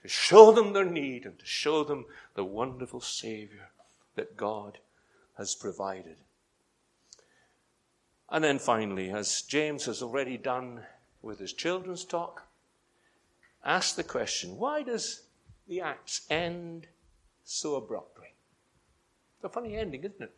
To 0.03 0.09
show 0.09 0.50
them 0.50 0.72
their 0.72 0.84
need 0.84 1.24
and 1.24 1.38
to 1.38 1.46
show 1.46 1.84
them 1.84 2.07
the 2.34 2.44
wonderful 2.44 3.00
Savior 3.00 3.70
that 4.16 4.36
God 4.36 4.78
has 5.38 5.55
provided. 5.55 6.16
And 8.28 8.42
then 8.42 8.59
finally, 8.59 9.11
as 9.11 9.42
James 9.42 9.84
has 9.84 10.03
already 10.03 10.36
done 10.36 10.82
with 11.20 11.38
his 11.38 11.53
children's 11.53 12.05
talk, 12.05 12.48
ask 13.64 13.94
the 13.94 14.03
question 14.03 14.57
why 14.57 14.82
does 14.82 15.22
the 15.68 15.80
Acts 15.80 16.26
end 16.28 16.88
so 17.44 17.76
abruptly? 17.76 18.34
It's 19.36 19.44
a 19.44 19.48
funny 19.48 19.76
ending, 19.76 20.00
isn't 20.00 20.20
it? 20.20 20.34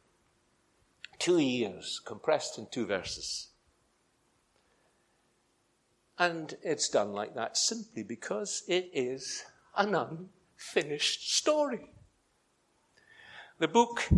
Two 1.19 1.39
years 1.39 2.01
compressed 2.05 2.59
in 2.59 2.67
two 2.67 2.85
verses. 2.85 3.49
And 6.19 6.57
it's 6.62 6.89
done 6.89 7.12
like 7.12 7.35
that 7.35 7.57
simply 7.57 8.03
because 8.03 8.62
it 8.69 8.91
is 8.93 9.45
an 9.77 9.95
unfinished 9.95 11.35
story. 11.37 11.91
The 13.59 13.68
book 13.68 14.09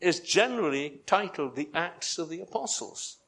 is 0.00 0.20
generally 0.20 1.00
titled 1.06 1.56
The 1.56 1.70
Acts 1.74 2.18
of 2.18 2.28
the 2.28 2.40
Apostles 2.40 3.18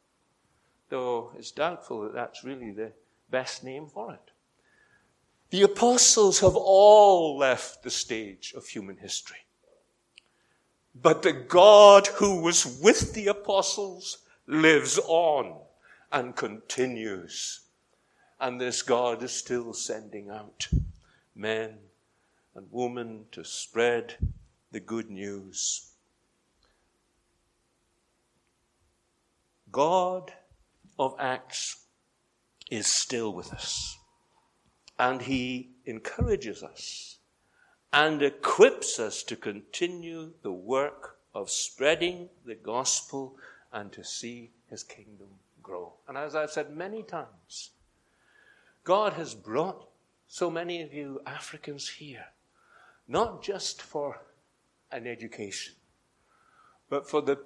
though 0.95 1.33
it's 1.37 1.51
doubtful 1.51 2.03
that 2.03 2.15
that's 2.15 2.45
really 2.45 2.71
the 2.71 2.93
best 3.31 3.65
name 3.65 3.89
for 3.89 4.15
it. 4.15 4.31
The 5.51 5.63
apostles 5.63 6.39
have 6.39 6.55
all 6.55 7.37
left 7.37 7.83
the 7.83 7.91
stage 7.91 8.55
of 8.57 8.67
human 8.67 8.99
history. 8.99 9.45
But 10.95 11.23
the 11.23 11.33
God 11.33 12.07
who 12.07 12.41
was 12.41 12.79
with 12.81 13.15
the 13.15 13.27
apostles 13.27 14.19
lives 14.47 14.99
on 15.07 15.57
and 16.13 16.37
continues. 16.37 17.61
And 18.39 18.61
this 18.61 18.83
God 18.83 19.23
is 19.25 19.33
still 19.33 19.73
sending 19.73 20.31
out 20.31 20.69
men 21.35 21.79
and 22.55 22.67
women 22.71 23.27
to 23.33 23.45
spread 23.45 24.17
the 24.71 24.81
good 24.81 25.11
news. 25.11 25.91
God 29.71 30.33
of 30.99 31.17
Acts 31.19 31.85
is 32.71 32.87
still 32.87 33.33
with 33.33 33.53
us. 33.53 33.99
And 34.99 35.23
he 35.23 35.71
encourages 35.87 36.63
us 36.63 37.19
and 37.93 38.23
equips 38.23 38.99
us 38.99 39.23
to 39.25 39.37
continue 39.37 40.33
the 40.43 40.53
work 40.53 41.19
of 41.35 41.51
spreading 41.51 42.29
the 42.45 42.55
gospel 42.55 43.37
and 43.73 43.93
to 43.93 44.05
see 44.05 44.51
his 44.71 44.85
kingdom 44.85 45.29
grow. 45.63 45.93
And 46.07 46.17
as 46.17 46.37
I've 46.37 46.51
said 46.51 46.77
many 46.77 47.03
times, 47.03 47.71
God 48.85 49.15
has 49.15 49.35
brought 49.35 49.89
so 50.29 50.51
many 50.51 50.83
of 50.83 50.93
you 50.93 51.21
Africans 51.27 51.89
here, 51.89 52.27
not 53.07 53.43
just 53.43 53.83
for 53.83 54.23
an 54.91 55.07
education, 55.07 55.75
but 56.89 57.09
for 57.09 57.23
the 57.23 57.39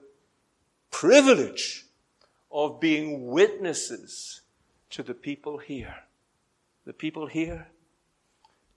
privilege 0.91 1.87
of 2.51 2.81
being 2.81 3.27
witnesses 3.27 4.43
to 4.91 5.03
the 5.03 5.15
people 5.15 5.59
here. 5.59 5.95
The 6.85 6.93
people 6.93 7.27
here, 7.27 7.69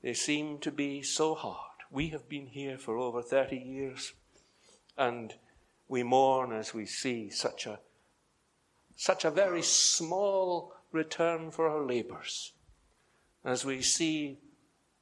they 0.02 0.14
seem 0.14 0.58
to 0.60 0.72
be 0.72 1.02
so 1.02 1.36
hard. 1.36 1.58
We 1.89 2.10
have 2.10 2.28
been 2.28 2.47
here 2.47 2.78
for 2.78 2.97
over 2.97 3.22
30 3.22 3.56
years, 3.58 4.14
and 4.97 5.34
we 5.88 6.04
mourn 6.04 6.52
as 6.52 6.74
we 6.74 6.86
see 6.86 7.30
such 7.30 7.66
a, 7.66 7.80
such 8.95 9.26
a 9.26 9.32
very 9.32 9.62
small 9.62 10.74
return 10.91 11.52
for 11.52 11.68
our 11.68 11.86
labors, 11.86 12.54
as 13.44 13.66
we 13.66 13.82
see 13.82 14.38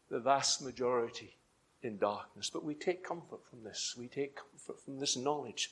the 0.10 0.20
vast 0.20 0.62
majority 0.62 1.38
in 1.82 1.98
darkness. 1.98 2.50
But 2.50 2.64
we 2.64 2.74
take 2.74 3.04
comfort 3.04 3.46
from 3.50 3.64
this. 3.64 3.96
We 3.98 4.08
take 4.08 4.36
comfort 4.36 4.82
from 4.84 5.00
this 5.00 5.16
knowledge 5.16 5.72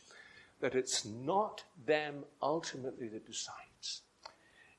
that 0.60 0.76
it's 0.76 1.06
not 1.06 1.64
them 1.86 2.24
ultimately 2.42 3.08
that 3.10 3.26
decides. 3.26 4.02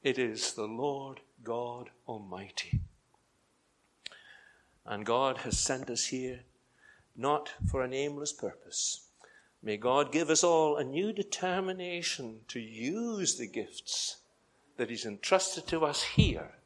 It 0.02 0.18
is 0.18 0.54
the 0.54 0.66
Lord 0.66 1.20
God 1.42 1.90
Almighty. 2.06 2.80
And 4.84 5.04
God 5.04 5.38
has 5.38 5.58
sent 5.58 5.90
us 5.90 6.06
here 6.06 6.40
not 7.16 7.52
for 7.70 7.82
an 7.82 7.92
aimless 7.92 8.32
purpose. 8.32 9.08
May 9.62 9.76
God 9.76 10.12
give 10.12 10.30
us 10.30 10.44
all 10.44 10.76
a 10.76 10.84
new 10.84 11.12
determination 11.12 12.40
to 12.48 12.60
use 12.60 13.36
the 13.36 13.48
gifts 13.48 14.18
that 14.76 14.88
He's 14.88 15.04
entrusted 15.04 15.66
to 15.66 15.84
us 15.84 16.02
here 16.02 16.57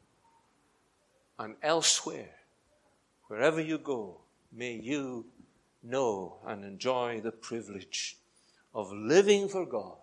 and 1.39 1.55
elsewhere. 1.61 2.35
Wherever 3.27 3.61
you 3.61 3.77
go, 3.77 4.17
may 4.51 4.73
you 4.73 5.25
know 5.81 6.37
and 6.45 6.63
enjoy 6.63 7.19
the 7.19 7.31
privilege 7.31 8.17
of 8.73 8.91
living 8.91 9.47
for 9.47 9.65
God, 9.65 9.97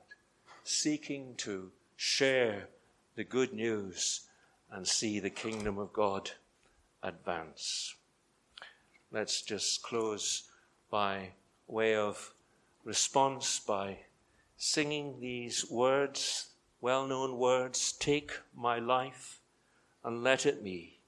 seeking 0.64 1.34
to 1.36 1.70
share 1.96 2.68
the 3.14 3.24
good 3.24 3.52
news 3.52 4.22
and 4.70 4.86
see 4.86 5.18
the 5.18 5.30
kingdom 5.30 5.78
of 5.78 5.92
God 5.92 6.30
advance. 7.02 7.94
Let's 9.10 9.42
just 9.42 9.82
close 9.82 10.44
by 10.90 11.30
way 11.66 11.94
of 11.94 12.32
response 12.84 13.58
by 13.58 13.98
singing 14.56 15.20
these 15.20 15.68
words, 15.70 16.50
well 16.80 17.06
known 17.06 17.38
words 17.38 17.92
Take 17.92 18.32
my 18.56 18.78
life 18.78 19.40
and 20.04 20.22
let 20.22 20.46
it 20.46 20.62
be 20.62 20.99